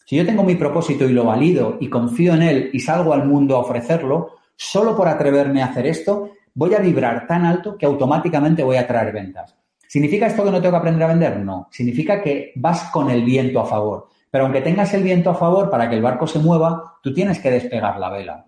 [0.06, 3.26] Si yo tengo mi propósito y lo valido y confío en él y salgo al
[3.26, 7.86] mundo a ofrecerlo, solo por atreverme a hacer esto, voy a vibrar tan alto que
[7.86, 9.56] automáticamente voy a traer ventas.
[9.88, 11.40] ¿Significa esto que no tengo que aprender a vender?
[11.40, 11.68] No.
[11.72, 14.10] Significa que vas con el viento a favor.
[14.30, 17.40] Pero aunque tengas el viento a favor, para que el barco se mueva, tú tienes
[17.40, 18.46] que despegar la vela.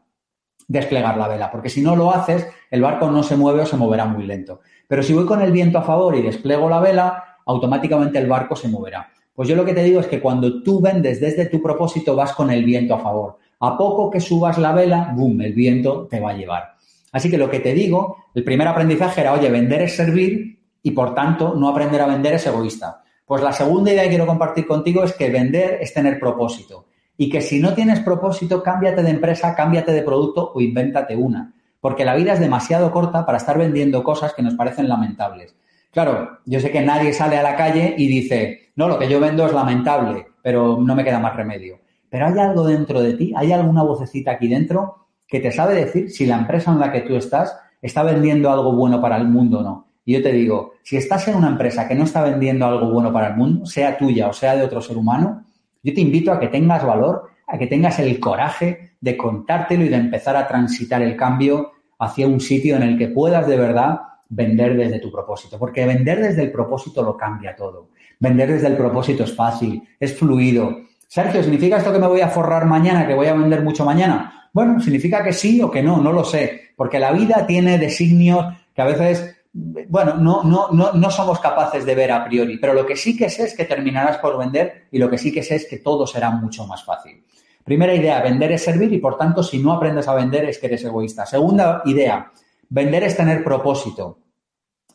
[0.68, 3.78] Desplegar la vela, porque si no lo haces, el barco no se mueve o se
[3.78, 4.60] moverá muy lento.
[4.88, 8.56] Pero si voy con el viento a favor y desplego la vela, automáticamente el barco
[8.56, 9.10] se moverá.
[9.34, 12.34] Pues yo lo que te digo es que cuando tú vendes desde tu propósito, vas
[12.34, 13.38] con el viento a favor.
[13.62, 16.76] A poco que subas la vela, boom, el viento te va a llevar.
[17.12, 20.92] Así que lo que te digo, el primer aprendizaje era, oye, vender es servir y
[20.92, 23.04] por tanto no aprender a vender es egoísta.
[23.26, 26.86] Pues la segunda idea que quiero compartir contigo es que vender es tener propósito.
[27.18, 31.54] Y que si no tienes propósito, cámbiate de empresa, cámbiate de producto o invéntate una.
[31.82, 35.56] Porque la vida es demasiado corta para estar vendiendo cosas que nos parecen lamentables.
[35.92, 39.20] Claro, yo sé que nadie sale a la calle y dice, no, lo que yo
[39.20, 41.80] vendo es lamentable, pero no me queda más remedio.
[42.10, 46.10] Pero hay algo dentro de ti, hay alguna vocecita aquí dentro que te sabe decir
[46.10, 49.60] si la empresa en la que tú estás está vendiendo algo bueno para el mundo
[49.60, 49.89] o no.
[50.10, 53.14] Y yo te digo, si estás en una empresa que no está vendiendo algo bueno
[53.14, 55.46] para el mundo, sea tuya o sea de otro ser humano,
[55.84, 59.90] yo te invito a que tengas valor, a que tengas el coraje de contártelo y
[59.90, 64.00] de empezar a transitar el cambio hacia un sitio en el que puedas de verdad
[64.30, 65.60] vender desde tu propósito.
[65.60, 67.90] Porque vender desde el propósito lo cambia todo.
[68.20, 70.76] Vender desde el propósito es fácil, es fluido.
[71.08, 74.50] Sergio, ¿significa esto que me voy a forrar mañana, que voy a vender mucho mañana?
[74.54, 78.44] Bueno, significa que sí o que no, no lo sé, porque la vida tiene designios
[78.74, 82.74] que a veces, bueno, no, no, no, no somos capaces de ver a priori, pero
[82.74, 85.44] lo que sí que sé es que terminarás por vender y lo que sí que
[85.44, 87.24] sé es que todo será mucho más fácil.
[87.64, 90.68] Primera idea, vender es servir y por tanto si no aprendes a vender es que
[90.68, 91.26] eres egoísta.
[91.26, 92.32] Segunda idea,
[92.70, 94.20] vender es tener propósito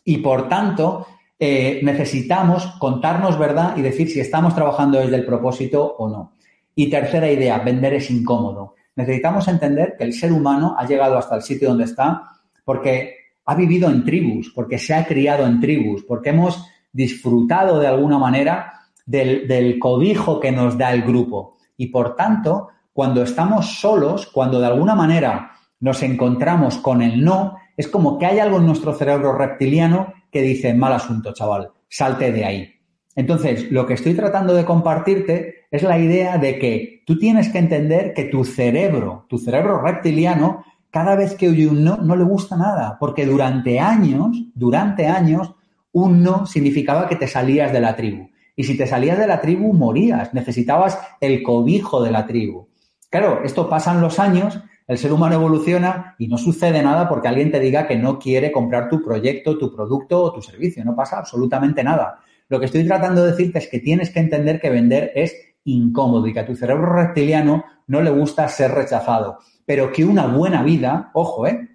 [0.05, 1.07] y por tanto
[1.39, 6.33] eh, necesitamos contarnos verdad y decir si estamos trabajando desde el propósito o no.
[6.75, 11.37] Y tercera idea, vender es incómodo necesitamos entender que el ser humano ha llegado hasta
[11.37, 12.31] el sitio donde está
[12.65, 17.87] porque ha vivido en tribus, porque se ha criado en tribus, porque hemos disfrutado de
[17.87, 18.73] alguna manera
[19.05, 21.57] del, del cobijo que nos da el grupo.
[21.77, 27.57] Y por tanto, cuando estamos solos, cuando de alguna manera nos encontramos con el no,
[27.77, 32.33] es como que hay algo en nuestro cerebro reptiliano que dice, mal asunto, chaval, salte
[32.33, 32.75] de ahí.
[33.17, 37.59] Entonces, lo que estoy tratando de compartirte es la idea de que tú tienes que
[37.59, 42.23] entender que tu cerebro, tu cerebro reptiliano, cada vez que oye un no, no le
[42.23, 45.53] gusta nada, porque durante años, durante años,
[45.91, 48.31] un no significaba que te salías de la tribu.
[48.55, 52.69] Y si te salías de la tribu, morías, necesitabas el cobijo de la tribu.
[53.11, 57.51] Claro, esto pasan los años, el ser humano evoluciona y no sucede nada porque alguien
[57.51, 60.85] te diga que no quiere comprar tu proyecto, tu producto o tu servicio.
[60.85, 62.21] No pasa absolutamente nada.
[62.49, 66.29] Lo que estoy tratando de decirte es que tienes que entender que vender es incómodo
[66.29, 70.63] y que a tu cerebro reptiliano no le gusta ser rechazado, pero que una buena
[70.63, 71.69] vida, ojo, ¿eh?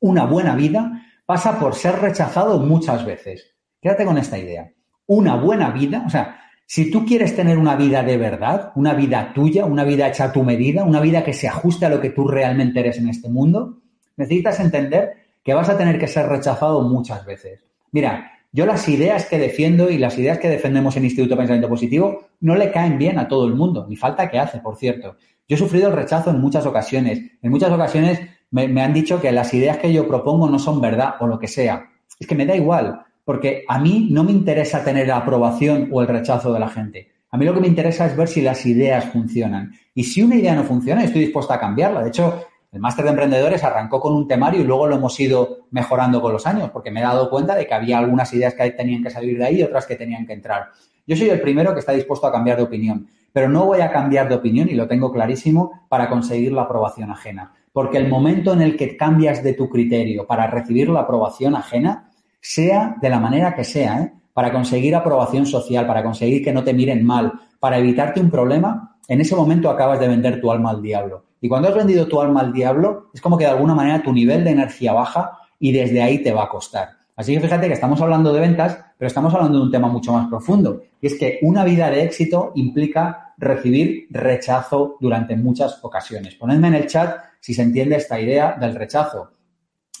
[0.00, 3.54] Una buena vida pasa por ser rechazado muchas veces.
[3.80, 4.70] Quédate con esta idea.
[5.06, 9.32] Una buena vida, o sea, si tú quieres tener una vida de verdad, una vida
[9.34, 12.10] tuya, una vida hecha a tu medida, una vida que se ajuste a lo que
[12.10, 13.80] tú realmente eres en este mundo,
[14.16, 17.64] necesitas entender que vas a tener que ser rechazado muchas veces.
[17.92, 21.68] Mira, yo las ideas que defiendo y las ideas que defendemos en Instituto de Pensamiento
[21.68, 25.16] Positivo no le caen bien a todo el mundo, ni falta que hace, por cierto.
[25.48, 27.20] Yo he sufrido el rechazo en muchas ocasiones.
[27.42, 31.14] En muchas ocasiones me, han dicho que las ideas que yo propongo no son verdad
[31.20, 31.90] o lo que sea.
[32.18, 36.00] Es que me da igual, porque a mí no me interesa tener la aprobación o
[36.00, 37.12] el rechazo de la gente.
[37.30, 39.72] A mí lo que me interesa es ver si las ideas funcionan.
[39.92, 42.02] Y si una idea no funciona, estoy dispuesta a cambiarla.
[42.02, 45.66] De hecho, el máster de emprendedores arrancó con un temario y luego lo hemos ido
[45.70, 48.70] mejorando con los años, porque me he dado cuenta de que había algunas ideas que
[48.70, 50.70] tenían que salir de ahí y otras que tenían que entrar.
[51.06, 53.90] Yo soy el primero que está dispuesto a cambiar de opinión, pero no voy a
[53.90, 57.52] cambiar de opinión, y lo tengo clarísimo, para conseguir la aprobación ajena.
[57.72, 62.12] Porque el momento en el que cambias de tu criterio para recibir la aprobación ajena,
[62.40, 64.12] sea de la manera que sea, ¿eh?
[64.32, 68.98] para conseguir aprobación social, para conseguir que no te miren mal, para evitarte un problema,
[69.08, 71.24] en ese momento acabas de vender tu alma al diablo.
[71.40, 74.12] Y cuando has vendido tu alma al diablo, es como que de alguna manera tu
[74.12, 76.90] nivel de energía baja y desde ahí te va a costar.
[77.16, 80.12] Así que fíjate que estamos hablando de ventas, pero estamos hablando de un tema mucho
[80.12, 80.82] más profundo.
[81.00, 86.34] Y es que una vida de éxito implica recibir rechazo durante muchas ocasiones.
[86.34, 89.32] Ponedme en el chat si se entiende esta idea del rechazo.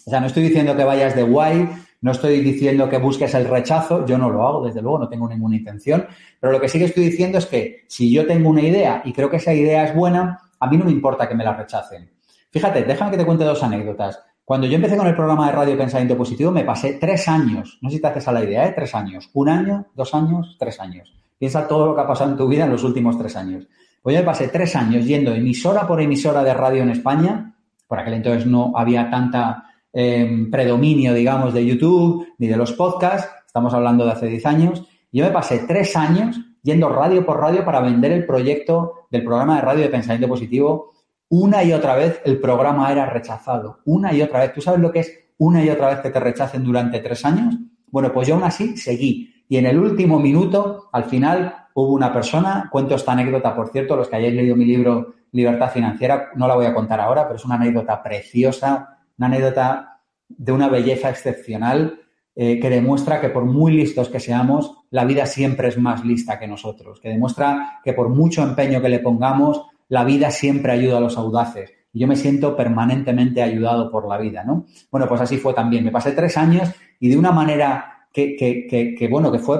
[0.06, 1.68] O sea, no estoy diciendo que vayas de guay,
[2.02, 5.26] no estoy diciendo que busques el rechazo, yo no lo hago, desde luego, no tengo
[5.26, 6.06] ninguna intención,
[6.38, 9.12] pero lo que sí que estoy diciendo es que si yo tengo una idea y
[9.14, 12.10] creo que esa idea es buena, a mí no me importa que me la rechacen.
[12.50, 14.20] Fíjate, déjame que te cuente dos anécdotas.
[14.44, 17.88] Cuando yo empecé con el programa de radio Pensamiento Positivo, me pasé tres años, no
[17.88, 18.72] sé si te haces a la idea, ¿eh?
[18.76, 21.23] tres años, un año, dos años, tres años.
[21.44, 23.68] Piensa todo lo que ha pasado en tu vida en los últimos tres años.
[24.00, 27.54] Pues yo me pasé tres años yendo emisora por emisora de radio en España,
[27.86, 33.28] por aquel entonces no había tanta em, predominio, digamos, de YouTube ni de los podcasts,
[33.46, 37.62] estamos hablando de hace 10 años, yo me pasé tres años yendo radio por radio
[37.62, 40.92] para vender el proyecto del programa de radio de pensamiento positivo.
[41.28, 43.80] Una y otra vez el programa era rechazado.
[43.84, 44.54] Una y otra vez.
[44.54, 47.54] ¿Tú sabes lo que es una y otra vez que te rechacen durante tres años?
[47.88, 49.33] Bueno, pues yo aún así seguí.
[49.48, 53.96] Y en el último minuto, al final, hubo una persona, cuento esta anécdota, por cierto,
[53.96, 57.36] los que hayáis leído mi libro Libertad Financiera, no la voy a contar ahora, pero
[57.36, 62.00] es una anécdota preciosa, una anécdota de una belleza excepcional
[62.36, 66.38] eh, que demuestra que por muy listos que seamos, la vida siempre es más lista
[66.38, 70.98] que nosotros, que demuestra que por mucho empeño que le pongamos, la vida siempre ayuda
[70.98, 71.72] a los audaces.
[71.92, 74.66] Y yo me siento permanentemente ayudado por la vida, ¿no?
[74.90, 75.84] Bueno, pues así fue también.
[75.84, 79.58] Me pasé tres años y de una manera que, que, que, bueno, que fue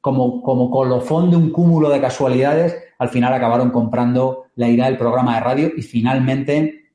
[0.00, 4.98] como, como colofón de un cúmulo de casualidades, al final acabaron comprando la idea del
[4.98, 6.90] programa de radio y finalmente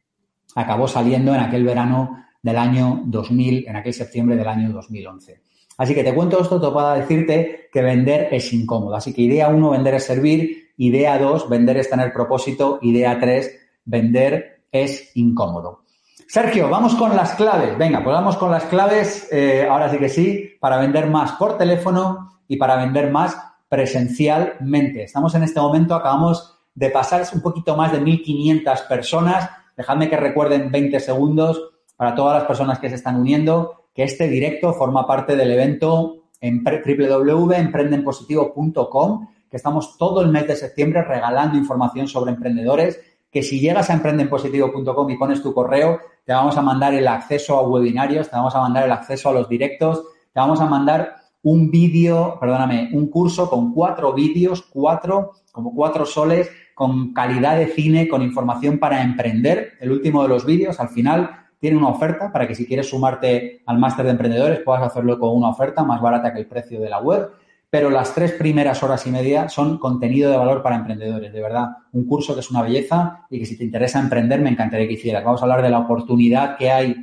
[0.55, 5.41] acabó saliendo en aquel verano del año 2000, en aquel septiembre del año 2011.
[5.77, 8.95] Así que te cuento esto para decirte que vender es incómodo.
[8.95, 10.71] Así que idea uno, vender es servir.
[10.75, 12.79] Idea dos, vender es tener propósito.
[12.81, 15.83] Idea tres, vender es incómodo.
[16.31, 17.75] Sergio, vamos con las claves.
[17.75, 21.57] Venga, pues vamos con las claves, eh, ahora sí que sí, para vender más por
[21.57, 23.35] teléfono y para vender más
[23.67, 25.05] presencialmente.
[25.05, 29.49] Estamos en este momento, acabamos de pasar un poquito más de 1.500 personas.
[29.75, 34.27] Dejadme que recuerden 20 segundos para todas las personas que se están uniendo, que este
[34.27, 41.57] directo forma parte del evento en www.emprendenpositivo.com, que estamos todo el mes de septiembre regalando
[41.57, 42.99] información sobre emprendedores,
[43.31, 47.57] que si llegas a emprendenpositivo.com y pones tu correo, te vamos a mandar el acceso
[47.57, 51.15] a webinarios, te vamos a mandar el acceso a los directos, te vamos a mandar
[51.41, 57.65] un vídeo, perdóname, un curso con cuatro vídeos, cuatro, como cuatro soles, con calidad de
[57.65, 59.71] cine, con información para emprender.
[59.79, 63.63] El último de los vídeos, al final, tiene una oferta para que si quieres sumarte
[63.65, 66.91] al máster de emprendedores puedas hacerlo con una oferta más barata que el precio de
[66.91, 67.27] la web.
[67.69, 71.67] Pero las tres primeras horas y media son contenido de valor para emprendedores, de verdad.
[71.91, 74.93] Un curso que es una belleza y que si te interesa emprender me encantaría que
[74.93, 75.23] hicieras.
[75.23, 76.95] Vamos a hablar de la oportunidad que hay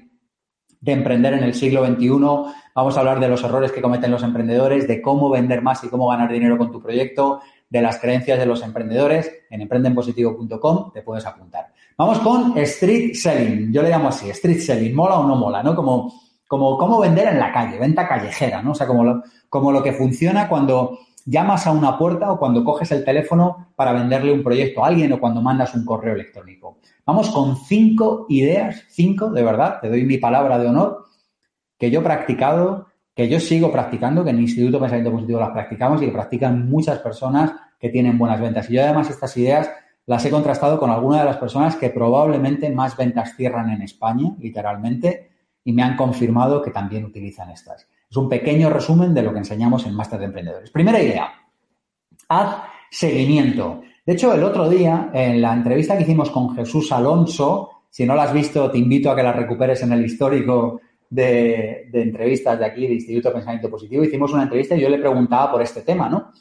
[0.80, 2.08] de emprender en el siglo XXI.
[2.74, 5.88] Vamos a hablar de los errores que cometen los emprendedores, de cómo vender más y
[5.88, 9.30] cómo ganar dinero con tu proyecto, de las creencias de los emprendedores.
[9.50, 11.68] En emprendenpositivo.com te puedes apuntar.
[11.96, 13.72] Vamos con street selling.
[13.72, 14.94] Yo le llamo así, street selling.
[14.94, 15.62] ¿Mola o no mola?
[15.62, 15.74] ¿No?
[15.74, 16.12] Como,
[16.46, 18.72] como cómo vender en la calle, venta callejera, ¿no?
[18.72, 19.22] O sea, como lo,
[19.58, 23.92] como lo que funciona cuando llamas a una puerta o cuando coges el teléfono para
[23.92, 26.78] venderle un proyecto a alguien o cuando mandas un correo electrónico.
[27.04, 31.06] Vamos con cinco ideas, cinco, de verdad, te doy mi palabra de honor,
[31.78, 35.50] que yo he practicado, que yo sigo practicando, que en el Instituto Pensamiento Positivo las
[35.50, 38.70] practicamos y que practican muchas personas que tienen buenas ventas.
[38.70, 39.70] Y yo además estas ideas
[40.06, 44.30] las he contrastado con algunas de las personas que probablemente más ventas cierran en España,
[44.38, 45.30] literalmente,
[45.64, 47.88] y me han confirmado que también utilizan estas.
[48.10, 50.70] Es un pequeño resumen de lo que enseñamos en Máster de Emprendedores.
[50.70, 51.32] Primera idea,
[52.28, 52.56] haz
[52.90, 53.82] seguimiento.
[54.04, 58.14] De hecho, el otro día, en la entrevista que hicimos con Jesús Alonso, si no
[58.14, 62.64] la has visto, te invito a que la recuperes en el histórico de, entrevistas de
[62.64, 65.82] aquí, de Instituto de Pensamiento Positivo, hicimos una entrevista y yo le preguntaba por este
[65.82, 66.32] tema, ¿no?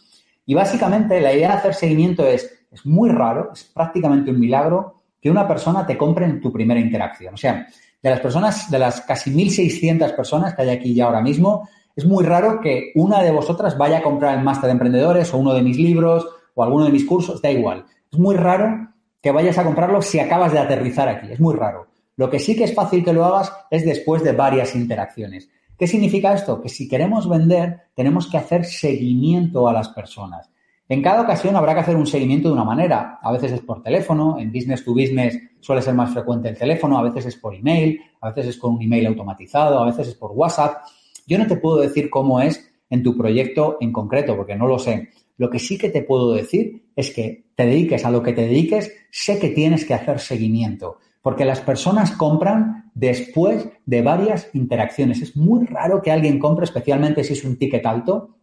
[0.46, 5.02] Y básicamente la idea de hacer seguimiento es, es muy raro, es prácticamente un milagro
[5.20, 7.34] que una persona te compre en tu primera interacción.
[7.34, 7.66] O sea,
[8.06, 12.06] de las personas, de las casi 1.600 personas que hay aquí ya ahora mismo, es
[12.06, 15.56] muy raro que una de vosotras vaya a comprar el máster de emprendedores o uno
[15.56, 17.84] de mis libros o alguno de mis cursos, da igual.
[18.12, 18.90] Es muy raro
[19.20, 21.88] que vayas a comprarlo si acabas de aterrizar aquí, es muy raro.
[22.16, 25.50] Lo que sí que es fácil que lo hagas es después de varias interacciones.
[25.76, 26.62] ¿Qué significa esto?
[26.62, 30.48] Que si queremos vender, tenemos que hacer seguimiento a las personas.
[30.88, 33.20] En cada ocasión habrá que hacer un seguimiento de una manera.
[33.22, 36.98] A veces es por teléfono, en business to business suele ser más frecuente el teléfono,
[36.98, 40.16] a veces es por email, a veces es con un email automatizado, a veces es
[40.16, 40.84] por WhatsApp.
[41.26, 44.78] Yo no te puedo decir cómo es en tu proyecto en concreto, porque no lo
[44.78, 45.10] sé.
[45.38, 48.44] Lo que sí que te puedo decir es que te dediques a lo que te
[48.44, 55.22] dediques, sé que tienes que hacer seguimiento, porque las personas compran después de varias interacciones.
[55.22, 58.38] Es muy raro que alguien compre, especialmente si es un ticket alto.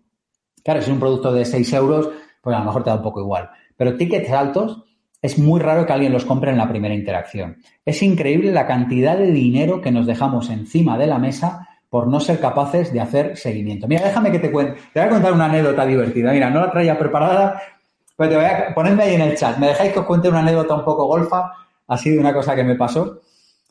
[0.65, 2.11] Claro, si es un producto de 6 euros,
[2.43, 3.49] pues a lo mejor te da un poco igual.
[3.77, 4.85] Pero tickets altos
[5.23, 7.59] es muy raro que alguien los compre en la primera interacción.
[7.85, 12.19] Es increíble la cantidad de dinero que nos dejamos encima de la mesa por no
[12.19, 13.87] ser capaces de hacer seguimiento.
[13.87, 14.81] Mira, déjame que te cuente.
[14.93, 16.33] Te voy a contar una anécdota divertida.
[16.33, 17.63] Mira, no la traía preparada,
[18.17, 19.59] pero te voy a ponerme ahí en el chat.
[19.59, 21.53] ¿Me dejáis que os cuente una anécdota un poco golfa?
[21.87, 23.21] Ha sido una cosa que me pasó.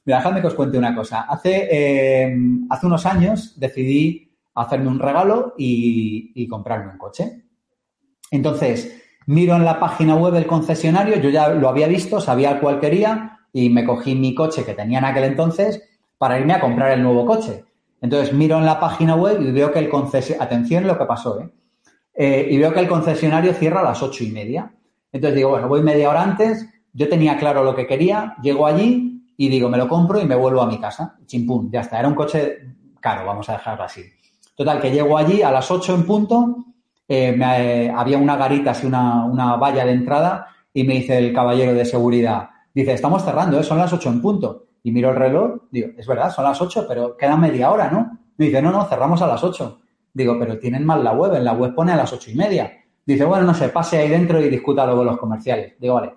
[0.05, 1.21] Mira, dejadme que os cuente una cosa.
[1.21, 2.37] Hace, eh,
[2.69, 7.50] hace unos años decidí hacerme un regalo y comprarme un coche.
[8.31, 12.79] Entonces, miro en la página web del concesionario, yo ya lo había visto, sabía cuál
[12.79, 15.83] quería y me cogí mi coche que tenía en aquel entonces
[16.17, 17.65] para irme a comprar el nuevo coche.
[18.01, 21.39] Entonces miro en la página web y veo que el concesionario, atención lo que pasó,
[21.39, 21.49] ¿eh?
[22.15, 22.47] ¿eh?
[22.49, 24.73] y veo que el concesionario cierra a las ocho y media.
[25.11, 29.23] Entonces digo, bueno, voy media hora antes, yo tenía claro lo que quería, llego allí
[29.37, 31.17] y digo, me lo compro y me vuelvo a mi casa.
[31.25, 32.59] Chimpún, ya está, era un coche
[32.99, 34.03] caro, vamos a dejarlo así.
[34.55, 36.55] Total, que llego allí a las ocho en punto,
[37.13, 41.33] eh, me, había una garita, así una, una valla de entrada, y me dice el
[41.33, 43.63] caballero de seguridad, dice, estamos cerrando, ¿eh?
[43.63, 44.67] son las ocho en punto.
[44.81, 48.17] Y miro el reloj, digo, es verdad, son las 8, pero queda media hora, ¿no?
[48.37, 49.79] Me dice, no, no, cerramos a las 8.
[50.13, 52.71] Digo, pero tienen mal la web, en la web pone a las ocho y media.
[53.05, 55.75] Dice, bueno, no sé, pase ahí dentro y discuta luego los comerciales.
[55.79, 56.13] Digo, vale.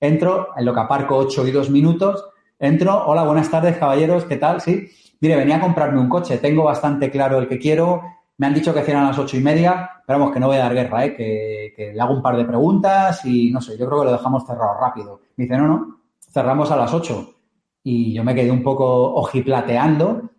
[0.00, 2.24] Entro, en lo que aparco 8 y 2 minutos,
[2.60, 4.60] entro, hola, buenas tardes, caballeros, ¿qué tal?
[4.60, 4.88] Sí.
[5.20, 8.02] Mire, venía a comprarme un coche, tengo bastante claro el que quiero,
[8.38, 10.56] me han dicho que cierran a las ocho y media, pero vamos, que no voy
[10.56, 11.14] a dar guerra, ¿eh?
[11.14, 14.46] que, le hago un par de preguntas y no sé, yo creo que lo dejamos
[14.46, 15.20] cerrado rápido.
[15.36, 17.34] Me dice, no, no, cerramos a las 8
[17.82, 20.30] y yo me quedé un poco ojiplateando.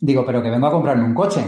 [0.00, 1.44] Digo, pero que vengo a comprarme un coche.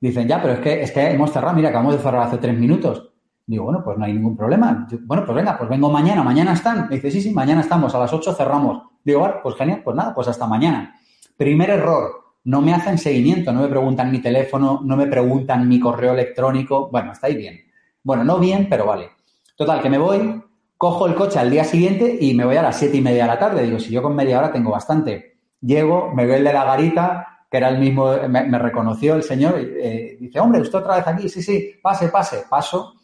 [0.00, 2.58] Dicen, ya, pero es que, es que hemos cerrado, mira, acabamos de cerrar hace tres
[2.58, 3.10] minutos.
[3.46, 4.86] Digo, bueno, pues no hay ningún problema.
[5.02, 6.88] bueno, pues venga, pues vengo mañana, mañana están.
[6.88, 8.82] Me dice, sí, sí, mañana estamos, a las 8 cerramos.
[9.04, 10.94] Digo, bueno, pues genial, pues nada, pues hasta mañana.
[11.36, 15.78] Primer error, no me hacen seguimiento, no me preguntan mi teléfono, no me preguntan mi
[15.78, 16.88] correo electrónico.
[16.90, 17.60] Bueno, está ahí bien.
[18.02, 19.10] Bueno, no bien, pero vale.
[19.54, 20.42] Total, que me voy,
[20.78, 23.28] Cojo el coche al día siguiente y me voy a las siete y media de
[23.28, 23.64] la tarde.
[23.64, 25.36] Digo, si yo con media hora tengo bastante.
[25.60, 29.56] Llego, me ve el de la garita, que era el mismo, me, reconoció el señor,
[29.58, 32.94] eh, dice, hombre, usted otra vez aquí, sí, sí, pase, pase, paso.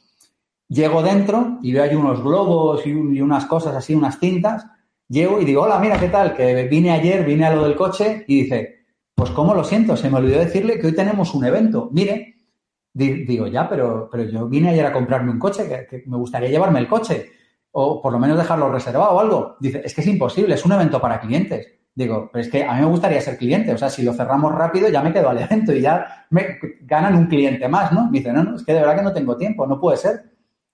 [0.68, 4.64] Llego dentro y veo ahí unos globos y, y, unas cosas así, unas cintas.
[5.08, 6.34] Llego y digo, hola, mira, ¿qué tal?
[6.34, 8.83] Que vine ayer, vine a lo del coche y dice,
[9.14, 11.88] pues cómo lo siento, se me olvidó decirle que hoy tenemos un evento.
[11.92, 12.34] Mire,
[12.92, 16.80] digo, ya, pero, pero yo vine ayer a comprarme un coche, que me gustaría llevarme
[16.80, 17.30] el coche
[17.76, 19.56] o por lo menos dejarlo reservado o algo.
[19.58, 21.66] Dice, es que es imposible, es un evento para clientes.
[21.92, 24.52] Digo, pero es que a mí me gustaría ser cliente, o sea, si lo cerramos
[24.52, 28.06] rápido ya me quedo al evento y ya me ganan un cliente más, ¿no?
[28.06, 30.24] Me dice, no, no, es que de verdad que no tengo tiempo, no puede ser.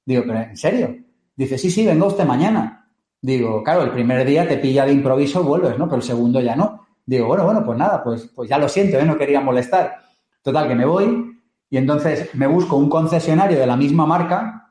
[0.04, 0.96] Digo, pero ¿en serio?
[1.36, 2.86] Dice, sí, sí, venga usted mañana.
[3.20, 5.86] Digo, claro, el primer día te pilla de improviso, vuelves, ¿no?
[5.86, 6.86] Pero el segundo ya no.
[7.10, 9.04] Digo, bueno, bueno, pues nada, pues, pues ya lo siento, ¿eh?
[9.04, 9.96] no quería molestar.
[10.42, 14.70] Total, que me voy y entonces me busco un concesionario de la misma marca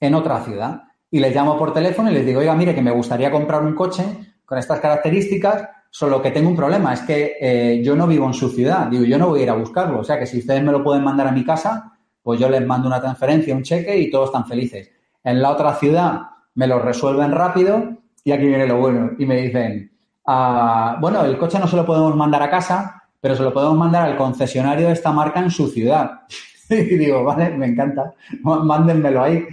[0.00, 2.92] en otra ciudad y les llamo por teléfono y les digo, oiga, mire, que me
[2.92, 4.04] gustaría comprar un coche
[4.46, 8.32] con estas características, solo que tengo un problema, es que eh, yo no vivo en
[8.32, 10.62] su ciudad, digo, yo no voy a ir a buscarlo, o sea que si ustedes
[10.62, 13.98] me lo pueden mandar a mi casa, pues yo les mando una transferencia, un cheque
[13.98, 14.90] y todos están felices.
[15.22, 16.22] En la otra ciudad
[16.54, 19.95] me lo resuelven rápido y aquí viene lo bueno y me dicen,
[20.26, 24.08] bueno, el coche no se lo podemos mandar a casa, pero se lo podemos mandar
[24.08, 26.22] al concesionario de esta marca en su ciudad.
[26.70, 28.12] y digo, vale, me encanta,
[28.42, 29.46] mándenmelo ahí.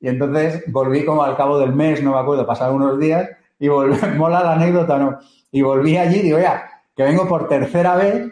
[0.00, 3.68] Y entonces volví como al cabo del mes, no me acuerdo, pasaron unos días y
[3.68, 5.18] volví, mola la anécdota, ¿no?
[5.50, 6.64] Y volví allí y digo, ya,
[6.94, 8.30] que vengo por tercera vez,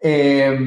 [0.00, 0.58] eh,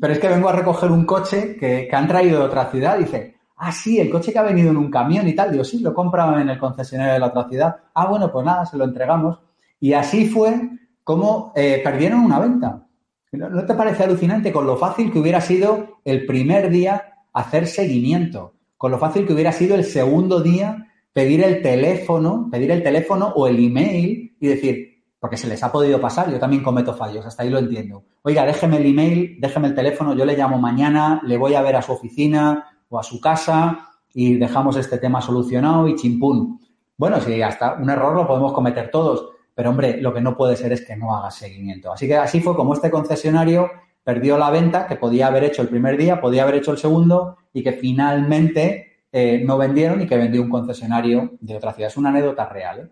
[0.00, 2.98] pero es que vengo a recoger un coche que, que han traído de otra ciudad.
[2.98, 5.52] Dice, ah, sí, el coche que ha venido en un camión y tal.
[5.52, 7.76] Digo, sí, lo compraba en el concesionario de la otra ciudad.
[7.94, 9.38] Ah, bueno, pues nada, se lo entregamos.
[9.82, 10.70] Y así fue
[11.04, 12.86] como eh, perdieron una venta.
[13.32, 18.54] ¿No te parece alucinante con lo fácil que hubiera sido el primer día hacer seguimiento?
[18.82, 23.32] con lo fácil que hubiera sido el segundo día pedir el teléfono, pedir el teléfono
[23.36, 27.24] o el email y decir, porque se les ha podido pasar, yo también cometo fallos,
[27.24, 28.02] hasta ahí lo entiendo.
[28.22, 31.76] Oiga, déjeme el email, déjeme el teléfono, yo le llamo mañana, le voy a ver
[31.76, 36.60] a su oficina o a su casa y dejamos este tema solucionado y chimpún.
[36.96, 40.56] Bueno, sí, hasta un error lo podemos cometer todos, pero hombre, lo que no puede
[40.56, 41.92] ser es que no haga seguimiento.
[41.92, 43.70] Así que así fue como este concesionario
[44.04, 47.38] perdió la venta que podía haber hecho el primer día, podía haber hecho el segundo
[47.52, 51.90] y que finalmente eh, no vendieron y que vendió un concesionario de otra ciudad.
[51.90, 52.80] Es una anécdota real.
[52.80, 52.88] ¿eh?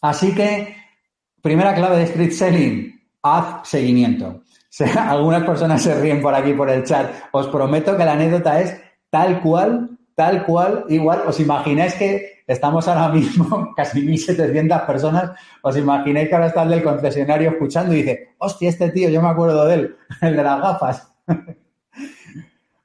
[0.00, 0.74] Así que,
[1.42, 4.42] primera clave de street selling, haz seguimiento.
[4.96, 7.10] algunas personas se ríen por aquí por el chat.
[7.32, 11.22] Os prometo que la anécdota es tal cual, tal cual, igual.
[11.26, 15.32] ¿Os imagináis que Estamos ahora mismo casi 1.700 personas.
[15.60, 19.20] ¿Os imagináis que ahora está el del concesionario escuchando y dice, hostia, este tío, yo
[19.20, 21.12] me acuerdo de él, el de las gafas?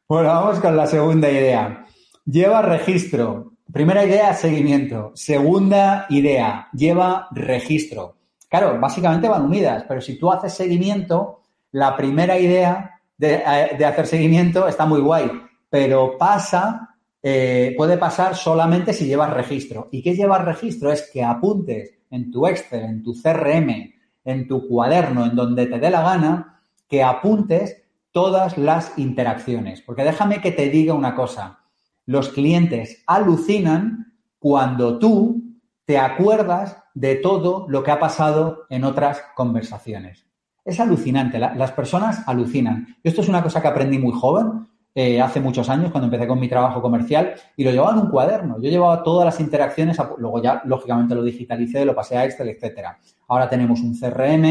[0.08, 1.86] bueno, vamos con la segunda idea.
[2.26, 3.54] Lleva registro.
[3.72, 5.14] Primera idea, seguimiento.
[5.16, 8.18] Segunda idea, lleva registro.
[8.50, 11.40] Claro, básicamente van unidas, pero si tú haces seguimiento,
[11.72, 15.32] la primera idea de, eh, de hacer seguimiento está muy guay,
[15.70, 16.93] pero pasa
[17.26, 19.88] eh, puede pasar solamente si llevas registro.
[19.92, 20.92] ¿Y qué llevas registro?
[20.92, 23.94] Es que apuntes en tu Excel, en tu CRM,
[24.26, 29.82] en tu cuaderno, en donde te dé la gana, que apuntes todas las interacciones.
[29.82, 31.60] Porque déjame que te diga una cosa.
[32.06, 35.42] Los clientes alucinan cuando tú
[35.86, 40.28] te acuerdas de todo lo que ha pasado en otras conversaciones.
[40.66, 42.98] Es alucinante, las personas alucinan.
[43.04, 46.40] Esto es una cosa que aprendí muy joven, eh, hace muchos años, cuando empecé con
[46.40, 48.62] mi trabajo comercial, y lo llevaba en un cuaderno.
[48.62, 53.00] Yo llevaba todas las interacciones, luego ya, lógicamente, lo digitalicé, lo pasé a Excel, etcétera.
[53.28, 54.42] Ahora tenemos un CRM,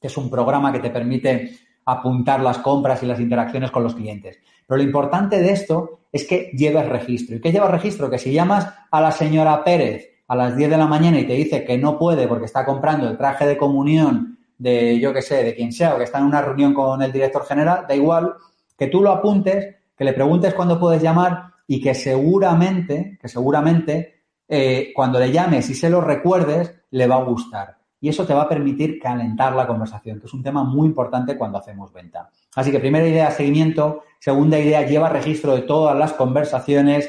[0.00, 3.94] que es un programa que te permite apuntar las compras y las interacciones con los
[3.94, 4.38] clientes.
[4.66, 7.36] Pero lo importante de esto es que lleves registro.
[7.36, 8.10] ¿Y qué lleva registro?
[8.10, 11.34] Que si llamas a la señora Pérez a las 10 de la mañana y te
[11.34, 15.42] dice que no puede porque está comprando el traje de comunión de, yo que sé,
[15.42, 18.34] de quien sea, o que está en una reunión con el director general, da igual,
[18.82, 24.24] que tú lo apuntes, que le preguntes cuándo puedes llamar y que seguramente, que seguramente,
[24.48, 27.78] eh, cuando le llames y se lo recuerdes, le va a gustar.
[28.00, 31.38] Y eso te va a permitir calentar la conversación, que es un tema muy importante
[31.38, 32.28] cuando hacemos venta.
[32.56, 34.02] Así que primera idea, seguimiento.
[34.18, 37.08] Segunda idea, lleva registro de todas las conversaciones.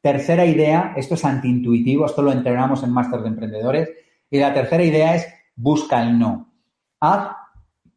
[0.00, 3.90] Tercera idea, esto es antiintuitivo, esto lo entrenamos en Máster de Emprendedores.
[4.30, 6.48] Y la tercera idea es busca el no
[7.00, 7.36] haz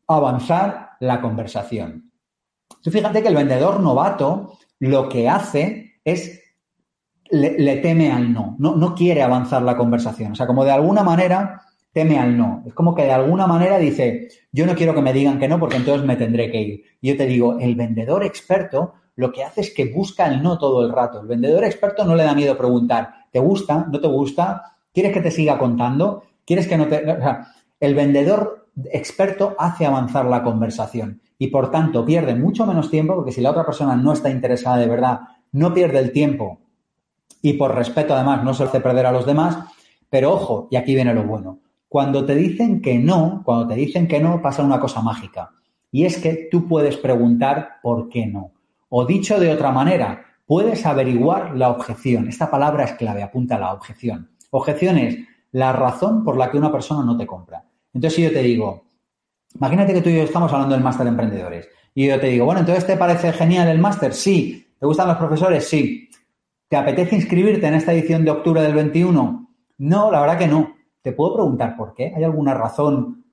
[0.07, 2.10] avanzar la conversación.
[2.81, 6.41] Tú fíjate que el vendedor novato lo que hace es
[7.29, 8.55] le, teme al no.
[8.59, 10.33] no, no quiere avanzar la conversación.
[10.33, 11.61] O sea, como de alguna manera
[11.93, 12.63] teme al no.
[12.65, 15.59] Es como que de alguna manera dice, yo no quiero que me digan que no
[15.59, 16.83] porque entonces me tendré que ir.
[17.01, 20.57] Y yo te digo, el vendedor experto lo que hace es que busca el no
[20.57, 21.21] todo el rato.
[21.21, 23.87] El vendedor experto no le da miedo preguntar, ¿te gusta?
[23.91, 24.77] ¿No te gusta?
[24.93, 26.23] ¿Quieres que te siga contando?
[26.45, 26.97] ¿Quieres que no te...?
[26.97, 27.47] O sea,
[27.79, 33.31] el vendedor experto hace avanzar la conversación y por tanto pierde mucho menos tiempo porque
[33.31, 35.21] si la otra persona no está interesada de verdad,
[35.53, 36.59] no pierde el tiempo
[37.41, 39.57] y por respeto además no se hace perder a los demás,
[40.07, 41.57] pero ojo, y aquí viene lo bueno,
[41.89, 45.49] cuando te dicen que no, cuando te dicen que no pasa una cosa mágica
[45.91, 48.51] y es que tú puedes preguntar por qué no.
[48.89, 52.27] O dicho de otra manera, puedes averiguar la objeción.
[52.27, 54.29] Esta palabra es clave, apunta a la objeción.
[54.51, 55.17] Objeción es
[55.53, 57.65] la razón por la que una persona no te compra.
[57.95, 58.83] Entonces, si yo te digo,
[59.55, 62.45] imagínate que tú y yo estamos hablando del máster de emprendedores, y yo te digo,
[62.45, 64.13] bueno, entonces ¿te parece genial el máster?
[64.13, 64.67] Sí.
[64.79, 65.67] ¿Te gustan los profesores?
[65.67, 66.09] Sí.
[66.67, 69.49] ¿Te apetece inscribirte en esta edición de octubre del 21?
[69.77, 70.73] No, la verdad que no.
[71.01, 72.13] Te puedo preguntar por qué.
[72.15, 73.25] ¿Hay alguna razón?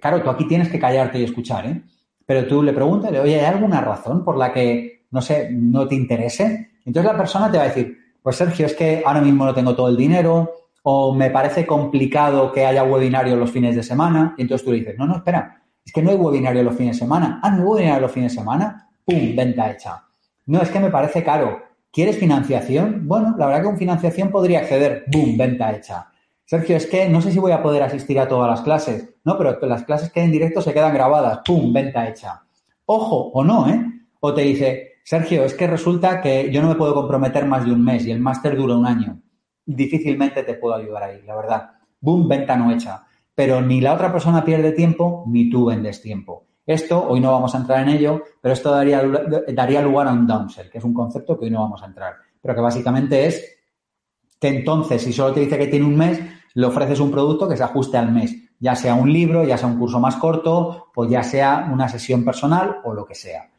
[0.00, 1.82] Claro, tú aquí tienes que callarte y escuchar, ¿eh?
[2.26, 5.94] Pero tú le preguntas, oye, ¿hay alguna razón por la que, no sé, no te
[5.94, 6.72] interese?
[6.84, 9.74] Entonces la persona te va a decir, pues Sergio, es que ahora mismo no tengo
[9.74, 10.52] todo el dinero,
[10.82, 14.78] o me parece complicado que haya webinario los fines de semana, y entonces tú le
[14.78, 17.40] dices, no, no, espera, es que no hay webinario los fines de semana.
[17.42, 19.36] Ah, no hay webinario los fines de semana, ¡pum!
[19.36, 20.04] Venta hecha.
[20.46, 21.62] No, es que me parece caro.
[21.90, 23.06] ¿Quieres financiación?
[23.06, 25.36] Bueno, la verdad que con financiación podría acceder, ¡boom!
[25.36, 26.08] Venta hecha.
[26.44, 29.08] Sergio, es que no sé si voy a poder asistir a todas las clases.
[29.24, 31.72] No, pero las clases que en directo se quedan grabadas, ¡pum!
[31.72, 32.42] Venta hecha.
[32.86, 33.84] Ojo, o no, ¿eh?
[34.20, 37.72] O te dice, Sergio, es que resulta que yo no me puedo comprometer más de
[37.72, 39.22] un mes y el máster dura un año
[39.64, 41.70] difícilmente te puedo ayudar ahí, la verdad.
[42.00, 43.04] Boom, venta no hecha.
[43.34, 46.46] Pero ni la otra persona pierde tiempo, ni tú vendes tiempo.
[46.66, 49.02] Esto, hoy no vamos a entrar en ello, pero esto daría,
[49.48, 52.14] daría lugar a un downsell, que es un concepto que hoy no vamos a entrar.
[52.40, 53.58] Pero que básicamente es
[54.38, 56.20] que entonces, si solo te dice que tiene un mes,
[56.54, 59.68] le ofreces un producto que se ajuste al mes, ya sea un libro, ya sea
[59.68, 63.50] un curso más corto, o ya sea una sesión personal o lo que sea.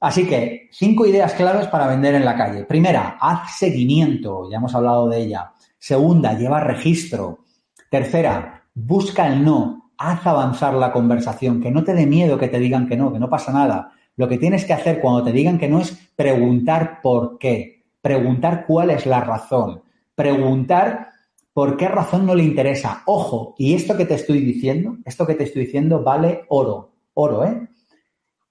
[0.00, 2.64] Así que, cinco ideas claves para vender en la calle.
[2.64, 5.52] Primera, haz seguimiento, ya hemos hablado de ella.
[5.78, 7.44] Segunda, lleva registro.
[7.90, 12.58] Tercera, busca el no, haz avanzar la conversación, que no te dé miedo que te
[12.58, 13.92] digan que no, que no pasa nada.
[14.16, 18.64] Lo que tienes que hacer cuando te digan que no es preguntar por qué, preguntar
[18.66, 19.82] cuál es la razón,
[20.14, 21.10] preguntar
[21.52, 23.02] por qué razón no le interesa.
[23.06, 27.44] Ojo, y esto que te estoy diciendo, esto que te estoy diciendo vale oro, oro,
[27.44, 27.68] ¿eh?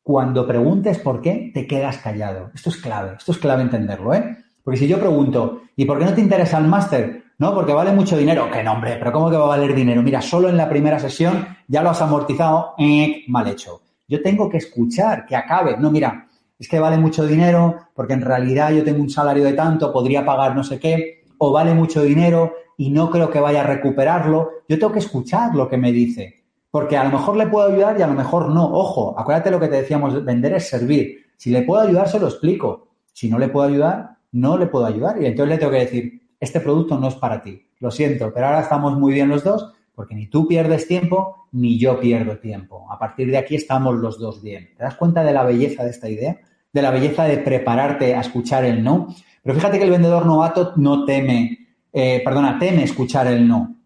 [0.10, 2.52] cuando preguntes por qué, te quedas callado.
[2.56, 4.38] Esto es clave, esto es clave entenderlo, ¿eh?
[4.64, 7.19] Porque si yo pregunto, ¿y por qué no te interesa el máster?
[7.40, 8.50] No, porque vale mucho dinero.
[8.52, 8.98] ¡Qué nombre!
[8.98, 10.04] ¿Pero cómo que va a valer dinero?
[10.04, 12.74] Mira, solo en la primera sesión ya lo has amortizado.
[12.78, 13.82] Eh, mal hecho.
[14.10, 15.78] Yo tengo que escuchar, que acabe.
[15.78, 16.28] No, mira,
[16.60, 20.26] es que vale mucho dinero porque en realidad yo tengo un salario de tanto, podría
[20.26, 24.50] pagar no sé qué, o vale mucho dinero y no creo que vaya a recuperarlo.
[24.68, 26.44] Yo tengo que escuchar lo que me dice.
[26.70, 28.66] Porque a lo mejor le puedo ayudar y a lo mejor no.
[28.66, 31.28] Ojo, acuérdate lo que te decíamos, vender es servir.
[31.38, 32.90] Si le puedo ayudar, se lo explico.
[33.14, 35.22] Si no le puedo ayudar, no le puedo ayudar.
[35.22, 37.68] Y entonces le tengo que decir, este producto no es para ti.
[37.80, 41.78] Lo siento, pero ahora estamos muy bien los dos porque ni tú pierdes tiempo ni
[41.78, 42.88] yo pierdo tiempo.
[42.92, 44.70] A partir de aquí estamos los dos bien.
[44.78, 46.38] ¿Te das cuenta de la belleza de esta idea?
[46.72, 49.14] De la belleza de prepararte a escuchar el no.
[49.44, 53.80] Pero fíjate que el vendedor novato no teme, eh, perdona, teme escuchar el no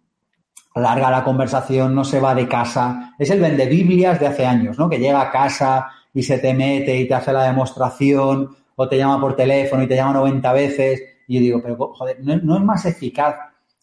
[0.73, 3.13] alarga la conversación, no se va de casa.
[3.19, 4.89] Es el vende Biblias de hace años, ¿no?
[4.89, 8.97] Que llega a casa y se te mete y te hace la demostración o te
[8.97, 11.03] llama por teléfono y te llama 90 veces.
[11.27, 13.35] Y yo digo, pero joder, ¿no, es más eficaz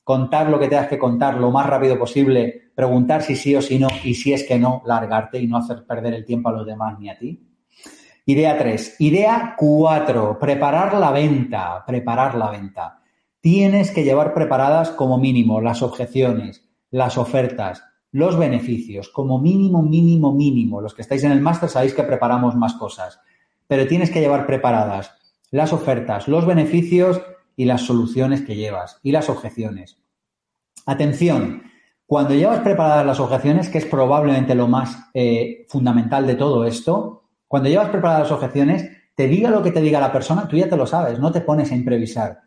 [0.05, 3.79] contar lo que tengas que contar lo más rápido posible, preguntar si sí o si
[3.79, 6.67] no y si es que no, largarte y no hacer perder el tiempo a los
[6.67, 7.47] demás ni a ti.
[8.27, 8.97] Idea 3.
[9.01, 10.39] Idea 4.
[10.39, 11.85] Preparar la venta.
[11.87, 13.01] Preparar la venta.
[13.41, 17.83] Tienes que llevar preparadas como mínimo las objeciones, las ofertas,
[18.13, 20.81] los beneficios, como mínimo, mínimo, mínimo.
[20.81, 23.21] Los que estáis en el máster sabéis que preparamos más cosas,
[23.67, 25.17] pero tienes que llevar preparadas
[25.51, 27.21] las ofertas, los beneficios
[27.57, 29.99] y las soluciones que llevas y las objeciones.
[30.87, 31.63] Atención,
[32.07, 37.25] cuando llevas preparadas las objeciones, que es probablemente lo más eh, fundamental de todo esto,
[37.47, 40.69] cuando llevas preparadas las objeciones, te diga lo que te diga la persona, tú ya
[40.69, 42.41] te lo sabes, no te pones a improvisar.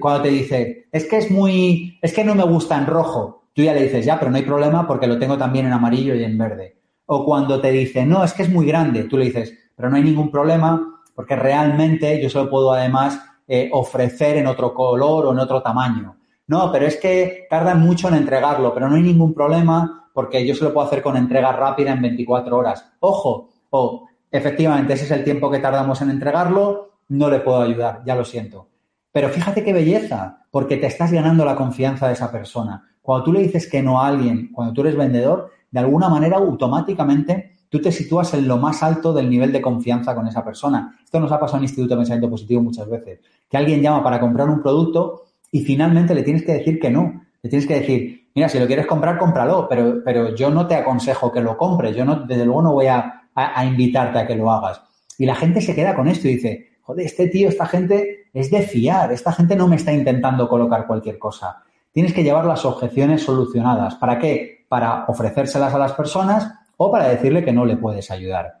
[0.00, 3.62] cuando te dice, es que es muy, es que no me gusta en rojo, tú
[3.62, 6.24] ya le dices, ya, pero no hay problema porque lo tengo también en amarillo y
[6.24, 6.80] en verde.
[7.06, 9.96] O cuando te dice, no, es que es muy grande, tú le dices, pero no
[9.96, 15.26] hay ningún problema porque realmente yo se lo puedo además eh, ofrecer en otro color
[15.26, 16.16] o en otro tamaño.
[16.46, 20.54] No, pero es que tardan mucho en entregarlo, pero no hay ningún problema porque yo
[20.54, 22.92] se lo puedo hacer con entrega rápida en 24 horas.
[23.00, 28.02] Ojo, o efectivamente ese es el tiempo que tardamos en entregarlo, no le puedo ayudar,
[28.04, 28.68] ya lo siento.
[29.10, 32.90] Pero fíjate qué belleza, porque te estás ganando la confianza de esa persona.
[33.00, 36.36] Cuando tú le dices que no a alguien, cuando tú eres vendedor, de alguna manera
[36.36, 40.98] automáticamente tú te sitúas en lo más alto del nivel de confianza con esa persona.
[41.04, 44.20] Esto nos ha pasado en Instituto de Pensamiento Positivo muchas veces, que alguien llama para
[44.20, 47.22] comprar un producto y finalmente le tienes que decir que no.
[47.42, 50.74] Le tienes que decir, mira, si lo quieres comprar, cómpralo, pero, pero yo no te
[50.74, 54.36] aconsejo que lo compres, yo no, desde luego no voy a, a invitarte a que
[54.36, 54.80] lo hagas.
[55.18, 58.50] Y la gente se queda con esto y dice, joder, este tío, esta gente es
[58.50, 61.62] de fiar, esta gente no me está intentando colocar cualquier cosa
[61.96, 63.94] tienes que llevar las objeciones solucionadas.
[63.94, 64.66] ¿Para qué?
[64.68, 68.60] Para ofrecérselas a las personas o para decirle que no le puedes ayudar.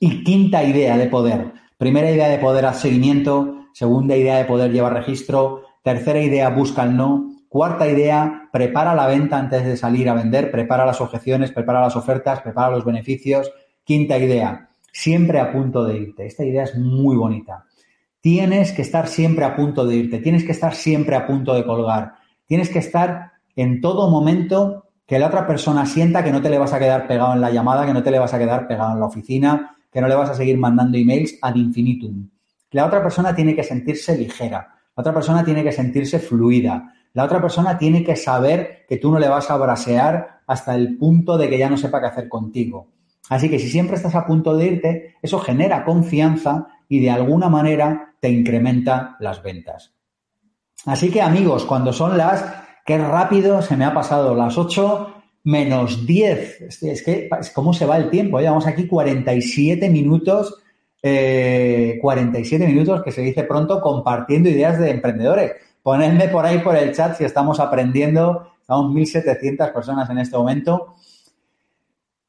[0.00, 1.52] Y quinta idea de poder.
[1.76, 3.66] Primera idea de poder, haz seguimiento.
[3.72, 5.62] Segunda idea de poder, llevar registro.
[5.82, 7.28] Tercera idea, busca el no.
[7.48, 10.50] Cuarta idea, prepara la venta antes de salir a vender.
[10.50, 13.50] Prepara las objeciones, prepara las ofertas, prepara los beneficios.
[13.84, 16.26] Quinta idea, siempre a punto de irte.
[16.26, 17.64] Esta idea es muy bonita.
[18.20, 20.18] Tienes que estar siempre a punto de irte.
[20.18, 24.81] Tienes que estar siempre a punto de colgar Tienes que estar en todo momento
[25.12, 27.50] que la otra persona sienta que no te le vas a quedar pegado en la
[27.50, 30.14] llamada, que no te le vas a quedar pegado en la oficina, que no le
[30.14, 32.30] vas a seguir mandando emails ad infinitum.
[32.70, 37.24] La otra persona tiene que sentirse ligera, la otra persona tiene que sentirse fluida, la
[37.24, 41.36] otra persona tiene que saber que tú no le vas a brasear hasta el punto
[41.36, 42.88] de que ya no sepa qué hacer contigo.
[43.28, 47.50] Así que si siempre estás a punto de irte, eso genera confianza y de alguna
[47.50, 49.92] manera te incrementa las ventas.
[50.86, 56.06] Así que amigos, cuando son las, qué rápido se me ha pasado, las 8 menos
[56.06, 56.82] 10.
[56.82, 58.38] Es que, es cómo se va el tiempo.
[58.38, 60.62] Llevamos aquí 47 minutos,
[61.00, 65.52] 47 eh, minutos que se dice pronto compartiendo ideas de emprendedores.
[65.82, 68.48] Ponedme por ahí por el chat si estamos aprendiendo.
[68.60, 70.94] Estamos 1.700 personas en este momento.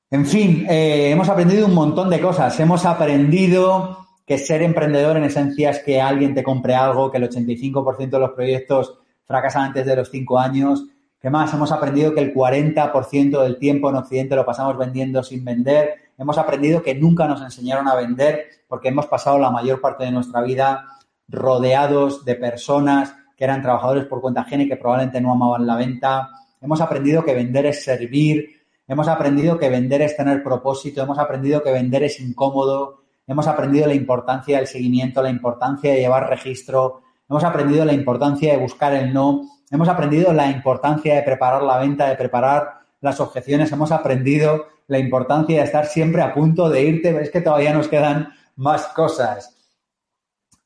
[0.10, 2.60] En fin, eh, hemos aprendido un montón de cosas.
[2.60, 7.30] Hemos aprendido que ser emprendedor en esencia es que alguien te compre algo, que el
[7.30, 10.86] 85% de los proyectos fracasan antes de los 5 años.
[11.20, 11.54] ¿Qué más?
[11.54, 15.96] Hemos aprendido que el 40% del tiempo en Occidente lo pasamos vendiendo sin vender.
[16.18, 20.12] Hemos aprendido que nunca nos enseñaron a vender porque hemos pasado la mayor parte de
[20.12, 20.86] nuestra vida
[21.28, 25.76] rodeados de personas que eran trabajadores por cuenta ajena y que probablemente no amaban la
[25.76, 26.30] venta.
[26.62, 28.62] Hemos aprendido que vender es servir.
[28.88, 31.02] Hemos aprendido que vender es tener propósito.
[31.02, 36.00] Hemos aprendido que vender es incómodo hemos aprendido la importancia del seguimiento, la importancia de
[36.00, 41.24] llevar registro, hemos aprendido la importancia de buscar el no, hemos aprendido la importancia de
[41.24, 46.34] preparar la venta, de preparar las objeciones, hemos aprendido la importancia de estar siempre a
[46.34, 49.56] punto de irte, es que todavía nos quedan más cosas.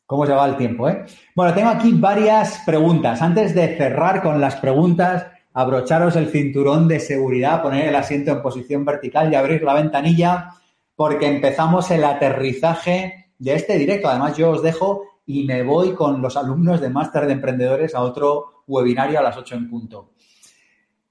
[0.06, 1.06] ¿Cómo se va el tiempo, eh?
[1.36, 3.22] Bueno, tengo aquí varias preguntas.
[3.22, 8.42] Antes de cerrar con las preguntas, abrocharos el cinturón de seguridad, poner el asiento en
[8.42, 10.52] posición vertical y abrir la ventanilla
[10.96, 14.08] porque empezamos el aterrizaje de este directo.
[14.08, 18.02] Además, yo os dejo y me voy con los alumnos de Máster de Emprendedores a
[18.02, 20.14] otro webinario a las 8 en punto.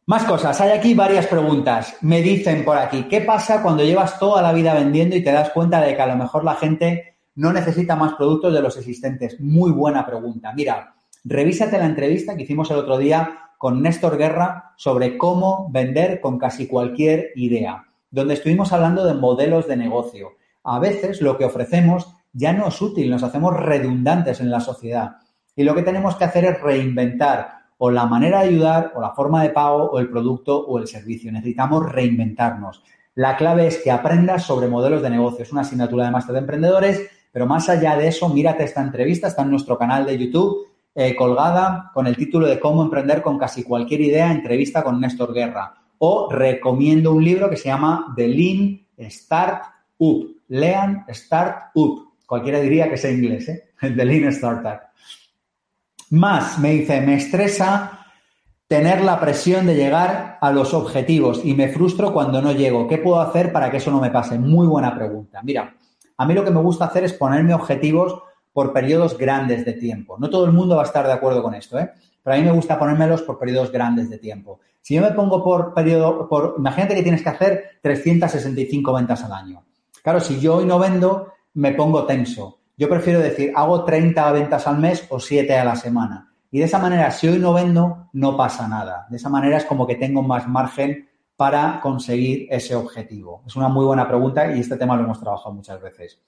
[0.06, 1.96] Más cosas, hay aquí varias preguntas.
[2.00, 5.50] Me dicen por aquí, ¿qué pasa cuando llevas toda la vida vendiendo y te das
[5.50, 9.40] cuenta de que a lo mejor la gente no necesita más productos de los existentes?
[9.40, 10.52] Muy buena pregunta.
[10.52, 16.20] Mira, revísate la entrevista que hicimos el otro día con Néstor Guerra sobre cómo vender
[16.20, 20.36] con casi cualquier idea donde estuvimos hablando de modelos de negocio.
[20.64, 25.16] A veces lo que ofrecemos ya no es útil, nos hacemos redundantes en la sociedad.
[25.54, 29.10] Y lo que tenemos que hacer es reinventar o la manera de ayudar, o la
[29.10, 31.30] forma de pago, o el producto, o el servicio.
[31.30, 32.82] Necesitamos reinventarnos.
[33.14, 35.42] La clave es que aprendas sobre modelos de negocio.
[35.42, 39.28] Es una asignatura de máster de emprendedores, pero más allá de eso, mírate esta entrevista,
[39.28, 43.38] está en nuestro canal de YouTube eh, colgada con el título de Cómo emprender con
[43.38, 45.74] casi cualquier idea, entrevista con Néstor Guerra.
[45.98, 49.64] O recomiendo un libro que se llama The Lean Start
[49.98, 50.34] Up.
[50.48, 52.05] Lean Start Up.
[52.26, 53.70] Cualquiera diría que es inglés, ¿eh?
[53.80, 54.80] The Lean Startup.
[56.10, 58.06] Más, me dice, me estresa
[58.68, 62.88] tener la presión de llegar a los objetivos y me frustro cuando no llego.
[62.88, 64.38] ¿Qué puedo hacer para que eso no me pase?
[64.38, 65.40] Muy buena pregunta.
[65.42, 65.74] Mira,
[66.16, 68.20] a mí lo que me gusta hacer es ponerme objetivos
[68.52, 70.16] por periodos grandes de tiempo.
[70.18, 71.90] No todo el mundo va a estar de acuerdo con esto, ¿eh?
[72.22, 74.60] pero a mí me gusta ponérmelos por periodos grandes de tiempo.
[74.80, 79.32] Si yo me pongo por periodo, por, imagínate que tienes que hacer 365 ventas al
[79.32, 79.64] año.
[80.02, 82.58] Claro, si yo hoy no vendo, me pongo tenso.
[82.76, 86.30] Yo prefiero decir, hago 30 ventas al mes o 7 a la semana.
[86.50, 89.06] Y de esa manera, si hoy no vendo, no pasa nada.
[89.08, 93.42] De esa manera es como que tengo más margen para conseguir ese objetivo.
[93.46, 96.20] Es una muy buena pregunta y este tema lo hemos trabajado muchas veces.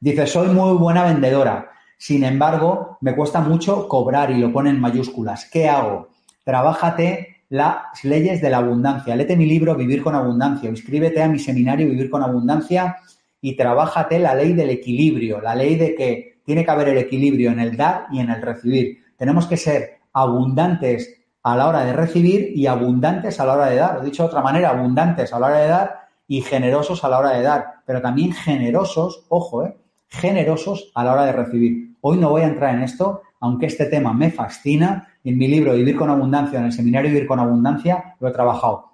[0.00, 1.70] Dice, soy muy buena vendedora.
[1.96, 5.48] Sin embargo, me cuesta mucho cobrar y lo pone en mayúsculas.
[5.50, 6.08] ¿Qué hago?
[6.44, 9.16] Trabájate las leyes de la abundancia.
[9.16, 10.68] Lete mi libro Vivir con Abundancia.
[10.68, 12.96] Inscríbete a mi seminario Vivir con Abundancia
[13.44, 17.50] y trabájate la ley del equilibrio, la ley de que tiene que haber el equilibrio
[17.50, 19.04] en el dar y en el recibir.
[19.18, 23.76] Tenemos que ser abundantes a la hora de recibir y abundantes a la hora de
[23.76, 23.96] dar.
[23.96, 25.94] Lo he dicho de otra manera, abundantes a la hora de dar
[26.26, 29.76] y generosos a la hora de dar, pero también generosos, ojo, eh,
[30.08, 31.96] generosos a la hora de recibir.
[32.00, 35.06] Hoy no voy a entrar en esto, aunque este tema me fascina.
[35.22, 38.93] En mi libro Vivir con Abundancia, en el seminario Vivir con Abundancia, lo he trabajado.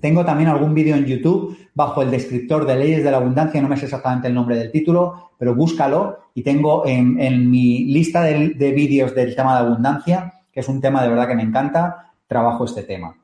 [0.00, 3.68] Tengo también algún vídeo en YouTube bajo el descriptor de leyes de la abundancia, no
[3.68, 8.50] me sé exactamente el nombre del título, pero búscalo y tengo en, mi lista de,
[8.50, 12.12] de vídeos del tema de abundancia, que es un tema de verdad que me encanta,
[12.26, 13.16] trabajo este tema.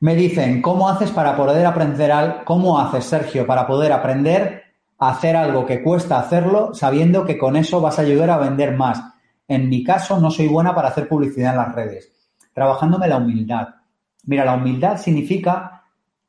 [0.00, 2.36] Me dicen, ¿cómo haces para poder aprender algo?
[2.44, 4.70] ¿Cómo haces, Sergio, para poder aprender
[5.00, 9.02] hacer algo que cuesta hacerlo sabiendo que con eso vas a ayudar a vender más.
[9.48, 12.12] En mi caso, no soy buena para hacer publicidad en las redes.
[12.52, 13.68] Trabajándome la humildad.
[14.24, 15.84] Mira, la humildad significa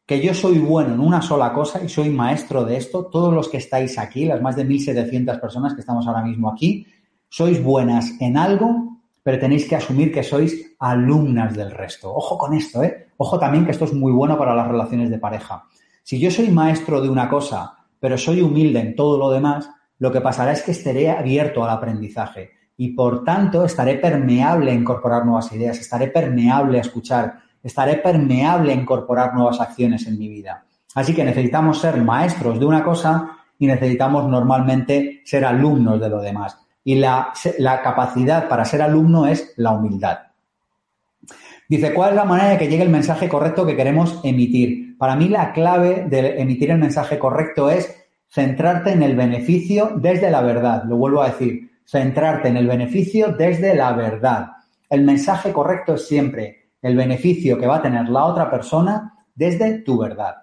[0.05, 3.05] que yo soy bueno en una sola cosa y soy maestro de esto.
[3.05, 6.85] Todos los que estáis aquí, las más de 1.700 personas que estamos ahora mismo aquí,
[7.29, 12.13] sois buenas en algo, pero tenéis que asumir que sois alumnas del resto.
[12.13, 13.07] Ojo con esto, ¿eh?
[13.17, 15.65] Ojo también que esto es muy bueno para las relaciones de pareja.
[16.03, 19.69] Si yo soy maestro de una cosa, pero soy humilde en todo lo demás,
[19.99, 24.73] lo que pasará es que estaré abierto al aprendizaje y por tanto estaré permeable a
[24.73, 30.28] incorporar nuevas ideas, estaré permeable a escuchar, estaré permeable a incorporar nuevas acciones en mi
[30.28, 30.64] vida.
[30.95, 36.20] Así que necesitamos ser maestros de una cosa y necesitamos normalmente ser alumnos de lo
[36.22, 36.57] demás.
[36.84, 40.18] Y la, la capacidad para ser alumno es la humildad.
[41.70, 44.97] Dice, ¿cuál es la manera de que llegue el mensaje correcto que queremos emitir?
[44.97, 47.95] Para mí la clave de emitir el mensaje correcto es
[48.30, 50.84] centrarte en el beneficio desde la verdad.
[50.86, 54.47] Lo vuelvo a decir, centrarte en el beneficio desde la verdad.
[54.89, 59.79] El mensaje correcto es siempre el beneficio que va a tener la otra persona desde
[59.79, 60.36] tu verdad.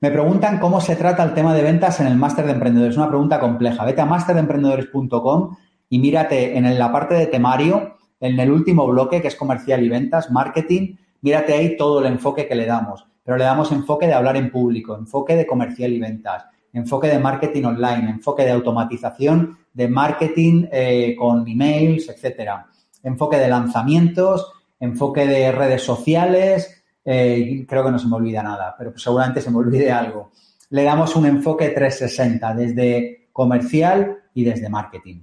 [0.00, 2.94] Me preguntan cómo se trata el tema de ventas en el máster de emprendedores.
[2.94, 3.84] Es una pregunta compleja.
[3.84, 5.56] Vete a masterdeemprendedores.com
[5.88, 9.88] y mírate en la parte de temario en el último bloque, que es comercial y
[9.88, 13.06] ventas, marketing, mírate ahí todo el enfoque que le damos.
[13.22, 17.18] Pero le damos enfoque de hablar en público, enfoque de comercial y ventas, enfoque de
[17.18, 22.66] marketing online, enfoque de automatización, de marketing eh, con emails, etcétera.
[23.02, 28.74] Enfoque de lanzamientos, enfoque de redes sociales, eh, creo que no se me olvida nada,
[28.76, 30.32] pero seguramente se me olvide algo.
[30.70, 35.22] Le damos un enfoque 360 desde comercial y desde marketing.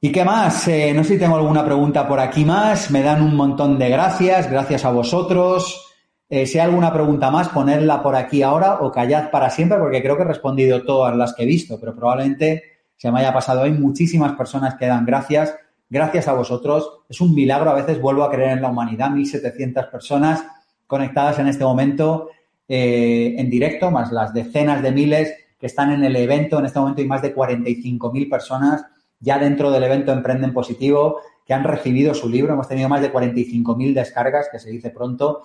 [0.00, 0.68] ¿Y qué más?
[0.68, 2.90] Eh, no sé si tengo alguna pregunta por aquí más.
[2.90, 4.50] Me dan un montón de gracias.
[4.50, 5.94] Gracias a vosotros.
[6.28, 10.02] Eh, si hay alguna pregunta más, ponedla por aquí ahora o callad para siempre, porque
[10.02, 12.62] creo que he respondido todas las que he visto, pero probablemente
[12.96, 13.62] se me haya pasado.
[13.62, 15.54] Hay muchísimas personas que dan gracias.
[15.88, 17.00] Gracias a vosotros.
[17.08, 17.70] Es un milagro.
[17.70, 19.10] A veces vuelvo a creer en la humanidad.
[19.10, 20.44] 1.700 personas
[20.86, 22.30] conectadas en este momento
[22.68, 26.58] eh, en directo, más las decenas de miles que están en el evento.
[26.58, 28.84] En este momento hay más de 45.000 personas
[29.20, 32.52] ya dentro del evento Emprenden Positivo, que han recibido su libro.
[32.52, 35.42] Hemos tenido más de 45.000 descargas, que se dice pronto.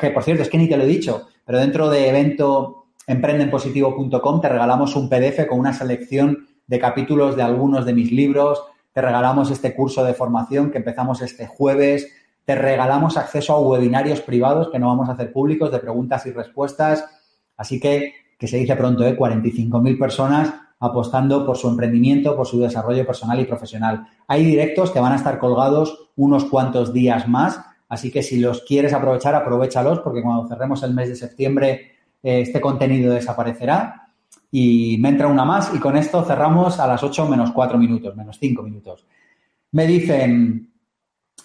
[0.00, 4.40] Que, por cierto, es que ni te lo he dicho, pero dentro de evento emprendenpositivo.com
[4.40, 8.62] te regalamos un PDF con una selección de capítulos de algunos de mis libros.
[8.92, 12.12] Te regalamos este curso de formación que empezamos este jueves.
[12.44, 16.32] Te regalamos acceso a webinarios privados que no vamos a hacer públicos de preguntas y
[16.32, 17.04] respuestas.
[17.56, 19.16] Así que, que se dice pronto, ¿eh?
[19.16, 24.04] 45.000 personas apostando por su emprendimiento, por su desarrollo personal y profesional.
[24.26, 28.62] Hay directos que van a estar colgados unos cuantos días más, así que si los
[28.62, 34.08] quieres aprovechar, aprovechalos porque cuando cerremos el mes de septiembre eh, este contenido desaparecerá.
[34.54, 38.14] Y me entra una más y con esto cerramos a las 8 menos 4 minutos,
[38.14, 39.06] menos 5 minutos.
[39.72, 40.70] Me dicen,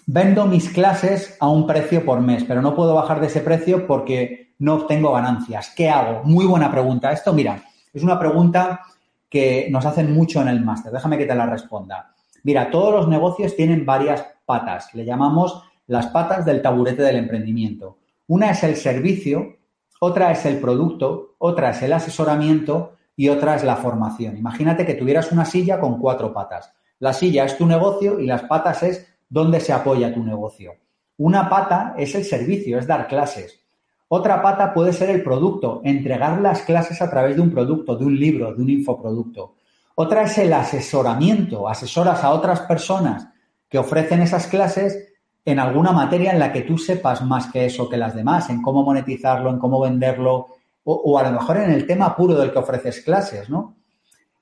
[0.06, 3.88] vendo mis clases a un precio por mes, pero no puedo bajar de ese precio
[3.88, 5.74] porque no obtengo ganancias.
[5.74, 6.24] ¿Qué hago?
[6.26, 7.12] Muy buena pregunta.
[7.14, 8.82] Esto, mira, es una pregunta
[9.30, 10.92] que nos hacen mucho en el máster.
[10.92, 12.14] Déjame que te la responda.
[12.44, 14.94] Mira, todos los negocios tienen varias patas.
[14.94, 18.00] Le llamamos las patas del taburete del emprendimiento.
[18.28, 19.56] Una es el servicio,
[20.02, 24.38] otra es el producto, otra es el asesoramiento y otra es la formación.
[24.38, 26.72] Imagínate que tuvieras una silla con cuatro patas.
[27.00, 30.76] La silla es tu negocio y las patas es dónde se apoya tu negocio.
[31.18, 33.60] Una pata es el servicio, es dar clases.
[34.08, 38.06] Otra pata puede ser el producto, entregar las clases a través de un producto, de
[38.06, 39.56] un libro, de un infoproducto.
[39.96, 43.28] Otra es el asesoramiento, asesoras a otras personas
[43.68, 47.90] que ofrecen esas clases en alguna materia en la que tú sepas más que eso
[47.90, 50.57] que las demás, en cómo monetizarlo, en cómo venderlo,
[50.90, 53.76] o, a lo mejor en el tema puro del que ofreces clases, ¿no?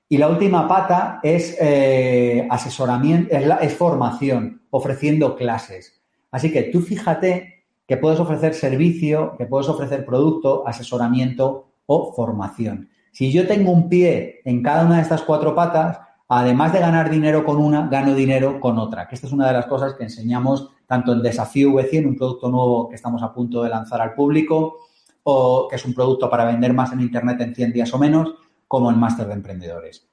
[0.08, 6.00] Y la última pata es eh, asesoramiento, es, formación, ofreciendo clases.
[6.30, 12.90] Así que tú fíjate que puedes ofrecer servicio, que puedes ofrecer producto, asesoramiento o formación.
[13.10, 17.10] Si yo tengo un pie en cada una de estas cuatro patas, además de ganar
[17.10, 19.08] dinero con una, gano dinero con otra.
[19.08, 22.48] Que esta es una de las cosas que enseñamos tanto en Desafío V100, un producto
[22.48, 24.86] nuevo que estamos a punto de lanzar al público,
[25.28, 28.34] o que es un producto para vender más en Internet en 100 días o menos,
[28.68, 30.06] como el máster de emprendedores.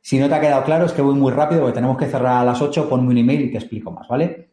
[0.00, 2.40] Si no te ha quedado claro, es que voy muy rápido porque tenemos que cerrar
[2.40, 4.48] a las 8, ponme un email y te explico más, ¿vale?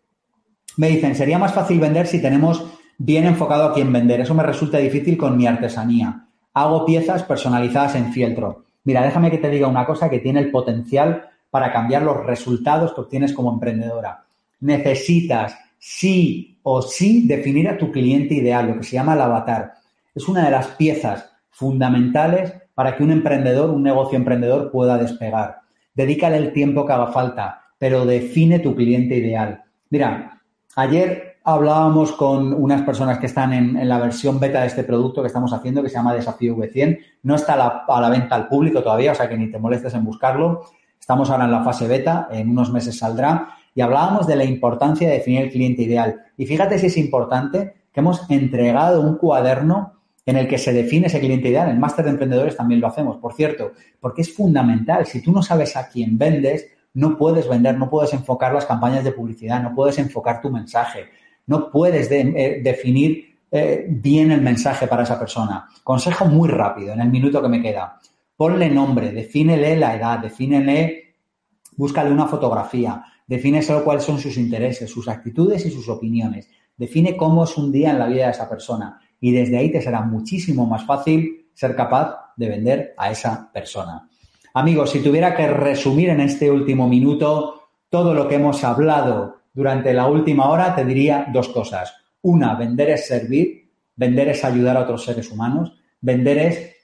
[0.76, 2.66] Me dicen, sería más fácil vender si tenemos
[2.98, 4.20] bien enfocado a quién vender.
[4.20, 6.28] Eso me resulta difícil con mi artesanía.
[6.54, 8.66] Hago piezas personalizadas en fieltro.
[8.84, 12.94] Mira, déjame que te diga una cosa que tiene el potencial para cambiar los resultados
[12.94, 14.26] que obtienes como emprendedora.
[14.60, 19.76] Necesitas sí o sí definir a tu cliente ideal, lo que se llama el avatar.
[20.16, 25.60] Es una de las piezas fundamentales para que un emprendedor, un negocio emprendedor pueda despegar.
[25.94, 29.64] Dedícale el tiempo que haga falta, pero define tu cliente ideal.
[29.90, 30.42] Mira,
[30.78, 35.28] ayer hablábamos con unas personas que están en, la versión beta de este producto que
[35.28, 37.00] estamos haciendo, que se llama Desafío V100.
[37.24, 40.06] No está a la, venta al público todavía, o sea que ni te molestes en
[40.06, 40.64] buscarlo.
[41.00, 43.50] Estamos ahora en la fase beta, en unos meses saldrá.
[43.76, 46.22] Y hablábamos de la importancia de definir el cliente ideal.
[46.38, 49.94] Y fíjate si es importante que hemos entregado un cuaderno
[50.26, 51.68] en el que se define ese cliente ideal.
[51.68, 55.06] En el máster de emprendedores también lo hacemos, por cierto, porque es fundamental.
[55.06, 59.04] Si tú no sabes a quién vendes, no puedes vender, no puedes enfocar las campañas
[59.04, 61.06] de publicidad, no puedes enfocar tu mensaje,
[61.46, 65.68] no puedes eh, definir eh, bien el mensaje para esa persona.
[65.84, 68.00] Consejo muy rápido, en el minuto que me queda.
[68.36, 71.16] Ponle nombre, defínele la edad, defínele,
[71.78, 76.50] búscale una fotografía, defíneselo cuáles son sus intereses, sus actitudes y sus opiniones.
[76.76, 79.82] Define cómo es un día en la vida de esa persona y desde ahí te
[79.82, 84.08] será muchísimo más fácil ser capaz de vender a esa persona.
[84.54, 89.94] Amigos, si tuviera que resumir en este último minuto todo lo que hemos hablado durante
[89.94, 91.94] la última hora, te diría dos cosas.
[92.22, 96.76] Una, vender es servir, vender es ayudar a otros seres humanos, vender es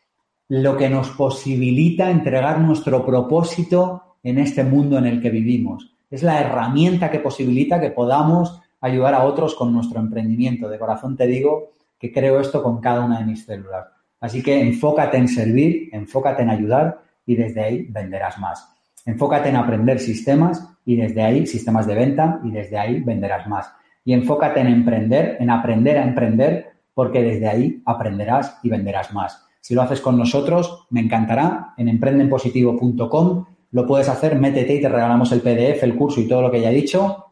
[0.48, 5.96] lo que nos posibilita entregar nuestro propósito en este mundo en el que vivimos.
[6.10, 10.68] Es la herramienta que posibilita que podamos ayudar a otros con nuestro emprendimiento.
[10.68, 11.72] De corazón te digo
[12.02, 13.86] que creo esto con cada una de mis células.
[14.20, 18.68] Así que enfócate en servir, enfócate en ayudar y desde ahí venderás más.
[19.06, 23.72] Enfócate en aprender sistemas y desde ahí sistemas de venta y desde ahí venderás más.
[24.04, 29.46] Y enfócate en emprender, en aprender a emprender, porque desde ahí aprenderás y venderás más.
[29.60, 31.76] Si lo haces con nosotros, me encantará.
[31.78, 36.42] En emprendenpositivo.com lo puedes hacer, métete y te regalamos el PDF, el curso y todo
[36.42, 37.31] lo que ya he dicho.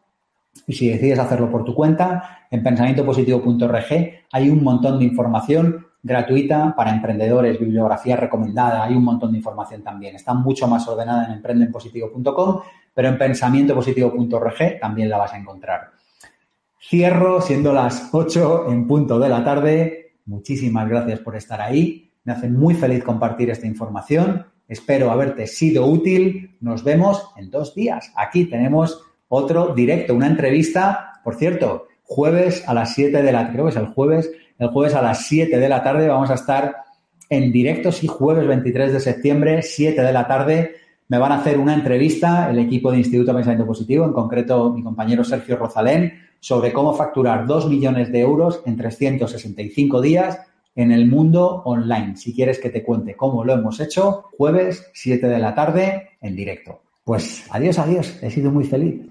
[0.66, 6.74] Y si decides hacerlo por tu cuenta, en pensamientopositivo.org hay un montón de información gratuita
[6.76, 10.16] para emprendedores, bibliografía recomendada, hay un montón de información también.
[10.16, 12.60] Está mucho más ordenada en emprendenpositivo.com,
[12.94, 15.90] pero en pensamientopositivo.org también la vas a encontrar.
[16.80, 20.14] Cierro siendo las 8 en punto de la tarde.
[20.24, 22.10] Muchísimas gracias por estar ahí.
[22.24, 24.46] Me hace muy feliz compartir esta información.
[24.66, 26.56] Espero haberte sido útil.
[26.60, 28.12] Nos vemos en dos días.
[28.16, 33.52] Aquí tenemos otro directo, una entrevista, por cierto, jueves a las 7 de la tarde,
[33.52, 36.34] creo que es el jueves, el jueves a las 7 de la tarde vamos a
[36.34, 36.76] estar
[37.28, 40.74] en directo, sí, jueves 23 de septiembre, 7 de la tarde.
[41.06, 44.72] Me van a hacer una entrevista el equipo de Instituto de Pensamiento Positivo, en concreto
[44.72, 50.40] mi compañero Sergio Rozalén, sobre cómo facturar 2 millones de euros en 365 días
[50.74, 52.16] en el mundo online.
[52.16, 56.34] Si quieres que te cuente cómo lo hemos hecho, jueves 7 de la tarde en
[56.34, 56.82] directo.
[57.04, 58.18] Pues adiós, adiós.
[58.22, 59.10] He sido muy feliz.